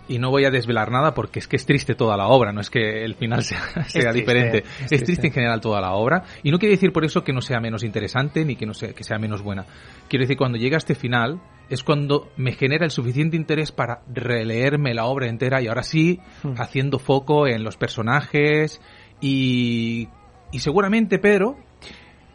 [0.09, 2.59] y no voy a desvelar nada porque es que es triste toda la obra, no
[2.59, 4.57] es que el final sea, sea triste, diferente.
[4.57, 5.05] es Es, triste.
[5.05, 6.23] triste en general toda la obra.
[6.43, 8.91] Y no quiere decir por eso que no sea menos interesante ni que no sea,
[8.93, 9.65] que sea menos buena.
[10.09, 11.39] Quiero decir, cuando llega a este final
[11.69, 16.19] es cuando me genera el suficiente interés para releerme la obra entera y ahora sí,
[16.43, 16.53] Hmm.
[16.57, 18.81] haciendo foco en los personajes
[19.21, 20.09] y,
[20.51, 21.57] y seguramente, Pedro,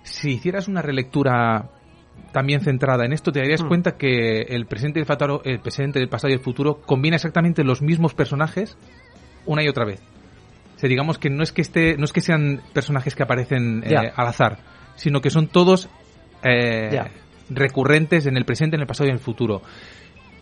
[0.02, 1.70] si hicieras una relectura
[2.32, 3.68] también centrada en esto, te darías Hmm.
[3.68, 7.62] cuenta que el presente, del fataro- el presente, el pasado y el futuro combina exactamente
[7.64, 8.76] los mismos personajes
[9.46, 10.00] una y otra vez.
[10.76, 13.82] O sea, digamos que no es que esté, no es que sean personajes que aparecen
[13.84, 14.00] eh, Ya.
[14.16, 14.58] al azar,
[14.96, 15.88] sino que son todos
[16.42, 17.10] eh, Ya.
[17.50, 19.62] recurrentes en el presente, en el pasado y en el futuro.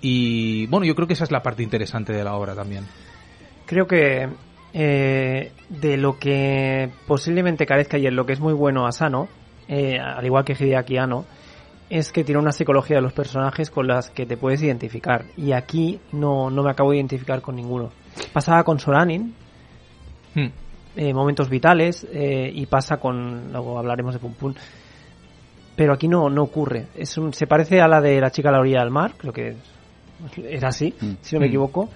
[0.01, 2.85] Y bueno, yo creo que esa es la parte interesante de la obra también.
[3.67, 4.29] Creo que
[4.75, 9.29] eh, de lo que posiblemente carezca y en lo que es muy bueno Asano,
[9.69, 11.25] eh, al igual que Hideaki Anno,
[11.91, 15.25] es que tiene una psicología de los personajes con las que te puedes identificar.
[15.37, 17.91] Y aquí no, no me acabo de identificar con ninguno.
[18.33, 19.35] Pasaba con Soranin,
[20.35, 20.47] Hmm.
[20.97, 24.55] eh, momentos vitales, eh, y pasa con, luego hablaremos de Pum Pum.
[25.77, 26.87] Pero aquí no, no ocurre.
[26.95, 29.33] Es un, se parece a la de la chica a la orilla del mar, creo
[29.33, 29.57] que
[30.49, 31.13] era así, Mm.
[31.21, 31.49] si no me Mm.
[31.49, 31.89] equivoco.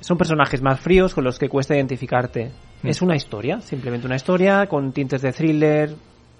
[0.00, 2.50] Son personajes más fríos con los que cuesta identificarte.
[2.82, 2.88] Mm.
[2.88, 5.94] Es una historia, simplemente una historia con tintes de thriller,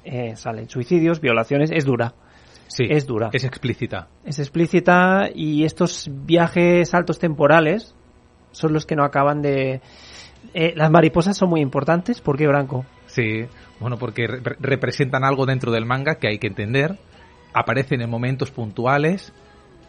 [0.05, 2.13] eh, salen suicidios, violaciones, es dura.
[2.69, 3.31] Sí, Es dura.
[3.33, 4.09] Es explícita.
[4.25, 7.95] Es explícita y estos viajes altos temporales
[8.53, 9.81] son los que no acaban de...
[10.55, 12.87] Eh, las mariposas son muy importantes, ¿por qué, Branco?
[13.07, 13.45] Sí,
[13.81, 16.99] bueno, porque re- representan algo dentro del manga que hay que entender.
[17.53, 19.33] Aparecen en momentos puntuales,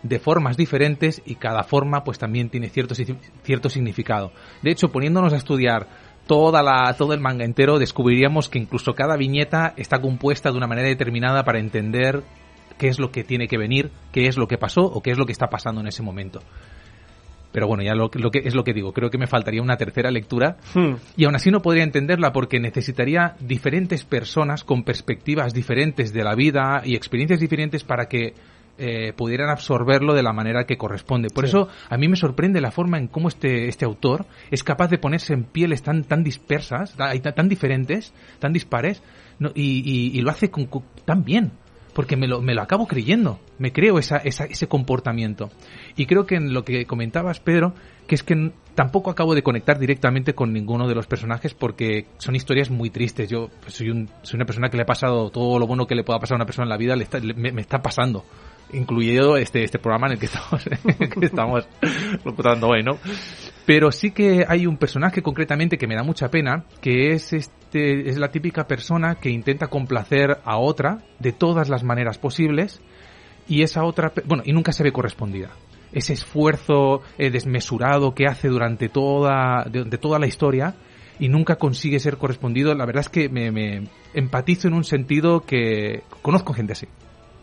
[0.02, 2.96] de formas diferentes y cada forma pues también tiene cierto,
[3.44, 4.32] cierto significado.
[4.64, 5.88] De hecho, poniéndonos a estudiar
[6.26, 10.68] toda la, todo el manga entero, descubriríamos que incluso cada viñeta está compuesta de una
[10.68, 12.24] manera determinada para entender
[12.80, 15.18] qué es lo que tiene que venir, qué es lo que pasó o qué es
[15.20, 16.42] lo que está pasando en ese momento.
[17.52, 19.76] Pero bueno, ya lo, lo que es lo que digo, creo que me faltaría una
[19.76, 20.94] tercera lectura Hmm.
[21.18, 26.36] y aún así no podría entenderla porque necesitaría diferentes personas con perspectivas diferentes de la
[26.36, 28.34] vida y experiencias diferentes para que
[28.82, 31.30] eh, pudieran absorberlo de la manera que corresponde.
[31.30, 31.50] Por Sí.
[31.50, 34.98] eso a mí me sorprende la forma en cómo este, este autor es capaz de
[35.00, 39.02] ponerse en pieles tan, tan dispersas, tan, tan diferentes, tan dispares,
[39.40, 41.52] no- y, y- y lo hace con, con- tan bien.
[42.00, 45.50] Porque me lo, me lo acabo creyendo, me creo esa, esa- ese comportamiento.
[45.98, 47.74] Y creo que en lo que comentabas, Pedro,
[48.08, 52.38] que es que tampoco acabo de conectar directamente con ninguno de los personajes porque son
[52.38, 53.28] historias muy tristes.
[53.28, 55.96] Yo pues, soy, un, soy una persona que le ha pasado todo lo bueno que
[55.96, 57.82] le pueda pasar a una persona en la vida, le está- le- me, me está
[57.82, 58.24] pasando.
[58.72, 61.68] Incluido este, este programa en el que estamos, en el que estamos
[62.64, 62.98] hoy, ¿no?
[63.70, 68.10] Pero sí que hay un personaje concretamente que me da mucha pena, que es este,
[68.10, 72.82] es la típica persona que intenta complacer a otra de todas las maneras posibles
[73.48, 75.52] y esa otra, bueno, y nunca se ve correspondida.
[75.92, 80.74] Ese esfuerzo eh, desmesurado que hace durante toda, de toda la historia
[81.20, 83.84] y nunca consigue ser correspondido, la verdad es que me, me
[84.16, 86.88] empatizo en un sentido que conozco gente así,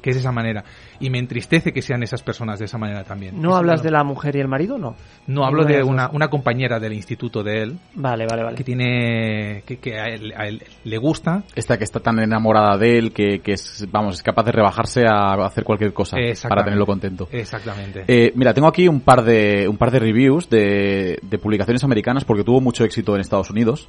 [0.07, 0.63] que es de esa manera,
[1.01, 3.43] y me entristece que sean esas personas de esa manera también.
[3.43, 4.79] ¿No Es- hablas bueno, de la mujer y el marido?
[4.79, 4.95] No.
[5.27, 8.57] No, hablo de una, una compañera del instituto de él, Vale, vale, vale.
[8.57, 12.79] que tiene, que, que a, él, a él le gusta, Esta que está tan enamorada
[12.79, 16.17] de él que, que es, vamos, es capaz de rebajarse a hacer cualquier cosa
[16.49, 17.29] para tenerlo contento.
[17.33, 18.05] Exactamente.
[18.07, 22.25] Eh, mira, tengo aquí un par de un par de reviews de, de publicaciones americanas
[22.25, 23.89] porque tuvo mucho éxito en Estados Unidos.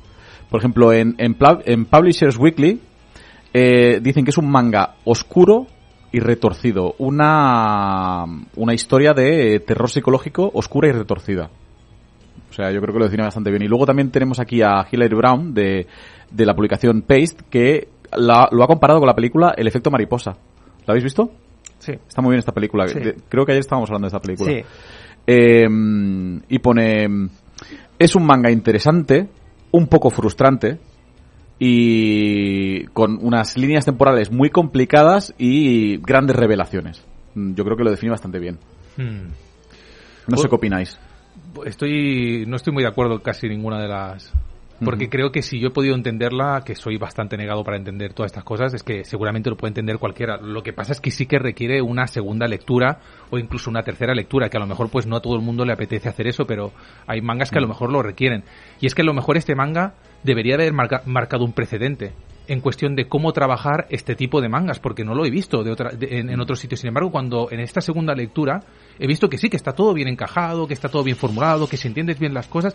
[0.50, 2.82] Por ejemplo, en, en, en Publishers Weekly
[3.54, 5.68] eh, dicen que es un manga oscuro
[6.12, 6.96] y retorcido.
[7.00, 11.50] Una, una historia de terror psicológico oscura y retorcida.
[12.50, 13.62] O sea, yo creo que lo define bastante bien.
[13.64, 15.86] Y luego también tenemos aquí a Hilary Brown de,
[16.32, 20.32] de la publicación Paste que la- lo ha comparado con la película El efecto mariposa.
[20.86, 21.32] ¿La habéis visto?
[21.80, 21.92] Sí.
[21.92, 22.88] Está muy bien esta película.
[22.88, 23.00] Sí.
[23.30, 24.52] Creo que ayer estábamos hablando de esta película.
[24.52, 24.62] Sí.
[25.28, 25.68] Eh,
[26.50, 27.30] y pone,
[28.00, 29.28] es un manga interesante,
[29.72, 30.80] un poco frustrante
[31.60, 37.04] y con unas líneas temporales muy complicadas y grandes revelaciones.
[37.36, 38.58] Mm, Yo creo que lo define bastante bien.
[38.98, 39.28] Hmm.
[40.28, 41.00] No sé Pues- qué opináis.
[41.66, 44.34] Estoy, no estoy muy de acuerdo casi ninguna de las,
[44.86, 48.32] Porque creo que si yo he podido entenderla, que soy bastante negado para entender todas
[48.32, 50.38] estas cosas, es que seguramente lo puede entender cualquiera.
[50.38, 53.00] Lo que pasa es que sí que requiere una segunda lectura
[53.32, 55.66] o incluso una tercera lectura, que a lo mejor pues no a todo el mundo
[55.66, 56.74] le apetece hacer eso, pero
[57.08, 58.44] hay mangas que a lo mejor lo requieren.
[58.80, 62.14] Y es que a lo mejor este manga debería haber marca- marcado un precedente
[62.50, 65.72] en cuestión de cómo trabajar este tipo de mangas, porque no lo he visto de
[65.72, 66.80] otra, de- en, en otros sitios.
[66.80, 68.62] Sin embargo, cuando en esta segunda lectura
[68.98, 71.76] he visto que sí, que está todo bien encajado, que está todo bien formulado, que
[71.76, 72.74] se entiendes bien las cosas,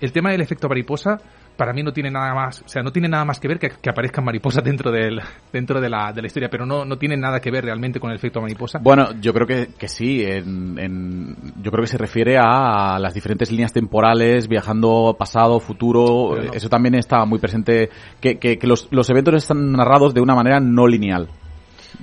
[0.00, 1.20] el tema del efecto mariposa
[1.58, 3.68] para mí no tiene nada más, o sea, no tiene nada más que ver que,
[3.82, 5.20] que aparezcan mariposas dentro del
[5.52, 8.10] dentro de la, de la historia, pero no, no tiene nada que ver realmente con
[8.10, 8.78] el efecto mariposa.
[8.80, 10.22] Bueno, yo creo que, que sí.
[10.24, 16.36] En, en- yo creo que se refiere a las diferentes líneas temporales, viajando pasado, futuro.
[16.36, 16.52] No.
[16.52, 17.90] Eso también está muy presente.
[18.20, 21.28] Que, que, que los, los eventos están narrados de una manera no lineal.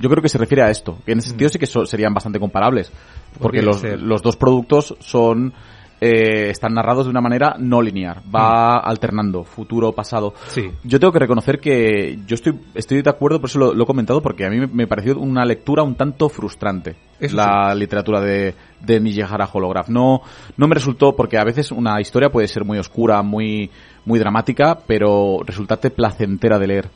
[0.01, 0.97] Yo creo que se refiere a esto.
[1.06, 2.91] Que en ese sentido sí que so- serían bastante comparables.
[3.39, 5.53] Porque los, los dos productos son.
[6.02, 8.22] Eh, están narrados de una manera no lineal.
[8.34, 10.34] Va alternando futuro, pasado.
[10.48, 10.70] Sí.
[10.84, 13.88] Yo tengo que reconocer que yo estoy, estoy de acuerdo, por eso lo, lo he
[13.88, 16.96] comentado, porque a mí me, pareció una lectura un tanto frustrante.
[17.20, 19.88] Eso la literatura de, de Nijihara Holograph.
[19.89, 20.22] No,
[20.58, 23.70] no me resultó, porque a veces una historia puede ser muy oscura, muy,
[24.06, 26.89] muy dramática, pero resultarte placentera de leer.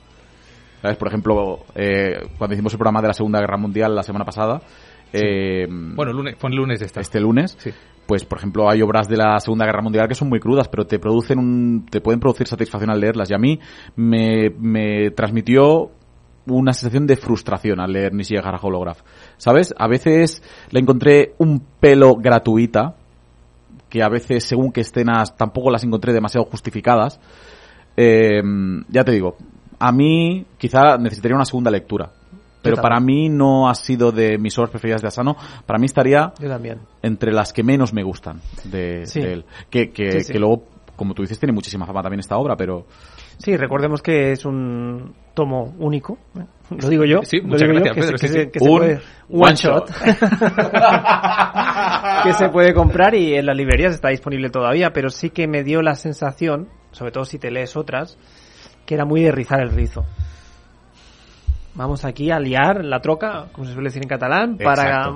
[0.82, 0.98] ¿Sabes?
[0.98, 4.62] Por ejemplo, eh, cuando hicimos el programa de la Segunda Guerra Mundial la semana pasada,
[5.12, 7.02] eh, Bueno, lunes, fue el lunes de esta.
[7.02, 7.72] este lunes, Sí.
[8.10, 10.88] Pues por ejemplo hay obras de la Segunda Guerra Mundial que son muy crudas, pero
[10.88, 13.30] te producen un, te pueden producir satisfacción al leerlas.
[13.30, 13.60] Y a mí
[13.98, 15.92] me, transmitió
[16.48, 19.02] una sensación de frustración al leer Nishigahara Holograph.
[19.38, 19.76] ¿Sabes?
[19.78, 20.42] A veces
[20.72, 22.96] la encontré un pelo gratuita,
[23.90, 27.20] que a veces según qué escenas tampoco las encontré demasiado justificadas.
[27.96, 28.42] Eh,
[28.88, 29.36] ya te digo,
[29.78, 32.10] a mí quizá necesitaría una segunda lectura.
[32.62, 35.36] Pero para mí no ha sido de mis obras preferidas de Asano.
[35.66, 36.80] Para mí estaría Yo también.
[37.02, 39.22] entre las que menos me gustan de, Sí.
[39.22, 39.46] de él.
[39.70, 40.34] Que, que, Sí, sí.
[40.34, 40.64] que luego,
[40.96, 42.86] como tú dices, tiene muchísima fama también esta obra, pero
[43.38, 46.18] Sí, recordemos que es un tomo único.
[46.38, 46.44] ¿eh?
[46.82, 47.22] Lo digo yo.
[47.24, 48.50] Sí, muchas yo, gracias, Pedro, que sí, se- sí.
[48.52, 49.00] que se Un puede-
[49.30, 49.90] one one shot.
[52.24, 55.64] que se puede comprar y en las librerías está disponible todavía, pero sí que me
[55.64, 58.18] dio la sensación, sobre todo si te lees otras,
[58.86, 60.06] que era muy de rizar el rizo.
[61.80, 65.12] Vamos aquí a liar la troca, como se suele decir en catalán, para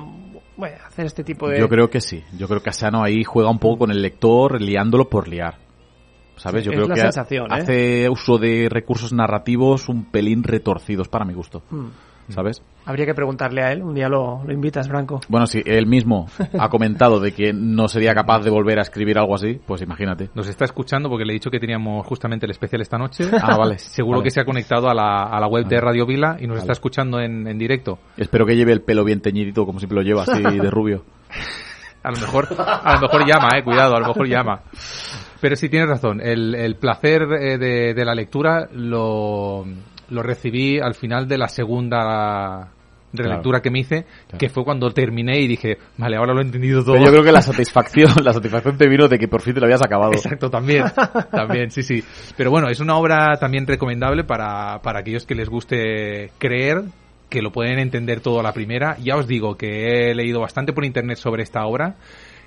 [0.56, 1.60] bueno, hacer este tipo de...
[1.60, 2.24] yo creo que sí.
[2.38, 5.58] Yo creo que Asano ahí juega un poco con el lector liándolo por liar.
[6.38, 6.64] ¿Sabes?
[6.64, 7.56] Yo es creo la que sensación, ¿eh?
[7.60, 11.64] hace uso de recursos narrativos un pelín retorcidos para mi gusto.
[11.70, 11.88] Hmm.
[12.30, 12.62] ¿Sabes?
[12.86, 15.20] Habría que preguntarle a él, un día lo, lo invitas, Franco.
[15.28, 16.28] Bueno, si él mismo
[16.60, 20.30] ha comentado de que no sería capaz de volver a escribir algo así, pues imagínate.
[20.34, 23.26] Nos está escuchando porque le he dicho que teníamos justamente el especial esta noche.
[23.42, 23.78] Ah, vale.
[23.80, 24.26] Seguro Vale.
[24.26, 25.80] que se ha conectado a la, a la web de.
[25.84, 26.60] Radio Vila y nos Vale.
[26.62, 28.00] está escuchando en, en directo.
[28.16, 31.04] Espero que lleve el pelo bien teñidito, como siempre lo lleva, así de rubio.
[32.04, 34.60] A lo mejor, a lo mejor llama, eh, cuidado, a lo mejor llama.
[35.40, 39.64] Pero sí tienes razón, el, el placer eh, de, de la lectura lo,
[40.10, 42.72] lo recibí al final de la segunda
[43.14, 44.06] relectura que me hice,
[44.38, 46.94] que fue cuando terminé y dije, vale, ahora lo he entendido todo.
[46.94, 49.60] Pero yo creo que la satisfacción, la satisfacción te vino de que por fin te
[49.60, 50.14] lo habías acabado.
[50.14, 50.86] Exacto, también,
[51.32, 52.04] también, sí, sí.
[52.36, 56.84] Pero bueno, es una obra también recomendable para, para aquellos que les guste creer
[57.30, 58.98] que lo pueden entender todo a la primera.
[59.00, 61.96] Ya os digo que he leído bastante por internet sobre esta obra,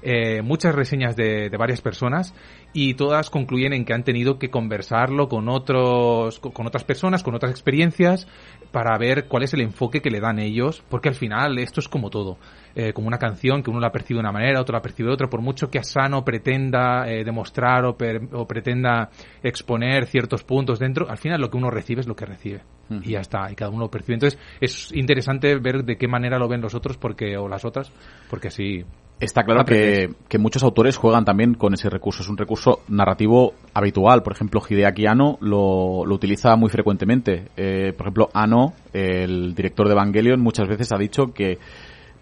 [0.02, 2.34] eh, muchas reseñas de, de varias personas
[2.72, 7.34] y todas concluyen en que han tenido que conversarlo con otros, con otras personas, con
[7.34, 8.26] otras experiencias,
[8.70, 11.88] para ver cuál es el enfoque que le dan ellos, porque al final esto es
[11.88, 12.36] como todo,
[12.74, 15.14] eh, como una canción que uno la percibe de una manera, otro la percibe de
[15.14, 19.08] otra, por mucho que Asano pretenda eh, demostrar o, per- o pretenda
[19.42, 22.60] exponer ciertos puntos dentro, al final lo que uno recibe es lo que recibe.
[23.02, 24.14] Y ya está, y cada uno lo percibe.
[24.14, 27.90] Entonces es interesante ver de qué manera lo ven los otros porque o las otras,
[28.30, 28.84] porque así
[29.18, 32.22] Está claro que, que muchos autores juegan también con ese recurso.
[32.22, 34.22] Es un recurso narrativo habitual.
[34.22, 37.48] Por ejemplo, Hideaki Anno lo, lo utiliza muy frecuentemente.
[37.56, 41.58] Eh, por ejemplo, Anno, el director de Evangelion, muchas veces ha dicho que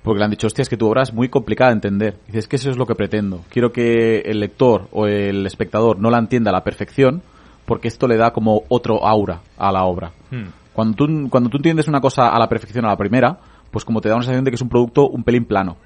[0.05, 2.19] porque le han dicho, hostia, es que tu obra es muy complicada de entender.
[2.27, 3.41] Dices que eso es lo que pretendo.
[3.49, 7.23] Quiero que el lector o el espectador no la entienda a la perfección,
[7.65, 10.13] porque esto le da como otro aura a la obra.
[10.31, 10.45] hmm.
[10.75, 13.39] Cuando tú, cuando tú entiendes una cosa a la perfección a la primera,
[13.71, 15.77] pues como te da una sensación de que es un producto un pelín plano.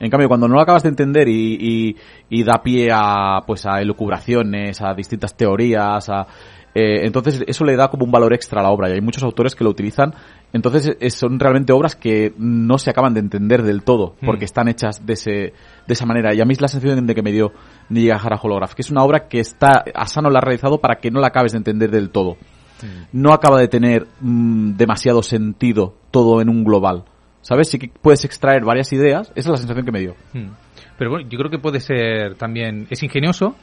[0.00, 1.96] En cambio, cuando no lo acabas de entender y, y,
[2.30, 6.26] y da pie a, pues a elucubraciones, a distintas teorías, a,
[6.74, 9.22] eh, entonces eso le da como un valor extra a la obra y hay muchos
[9.22, 10.14] autores que lo utilizan.
[10.52, 14.44] Entonces son realmente obras que no se acaban de entender del todo porque Hmm.
[14.44, 15.52] están hechas de, ese, de
[15.92, 16.34] esa manera.
[16.34, 17.52] Y a mí es la sensación de que me dio
[17.88, 21.20] Nigahara Holograph, que es una obra que está, Asano la ha realizado para que no
[21.20, 22.36] la acabes de entender del todo
[23.12, 27.04] no acaba de tener mm, demasiado sentido todo en un global.
[27.40, 27.68] ¿Sabes?
[27.68, 29.30] Sí que puedes extraer varias ideas.
[29.30, 30.14] Esa es la sensación que me dio.
[30.32, 30.50] Hmm.
[30.98, 33.54] Pero bueno, yo creo que puede ser también, es ingenioso,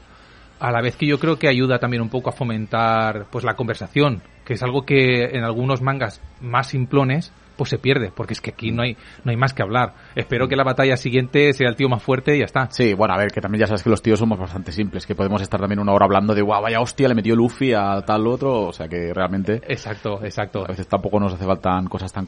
[0.60, 3.56] a la vez que yo creo que ayuda también un poco a fomentar pues la
[3.56, 8.42] conversación, que es algo que en algunos mangas más simplones pues se pierde, porque es
[8.42, 9.94] que aquí no hay no hay más que hablar.
[10.16, 12.70] Espero que la batalla siguiente sea el tío más fuerte y ya está.
[12.70, 15.16] Sí, bueno, a ver, que también ya sabes que los tíos somos bastante simples, que
[15.16, 18.28] podemos estar también una hora hablando de, guau, vaya hostia, le metió Luffy a tal
[18.28, 20.66] otro, o sea que realmente Exacto, exacto.
[20.66, 22.24] a veces tampoco nos hace falta cosas tan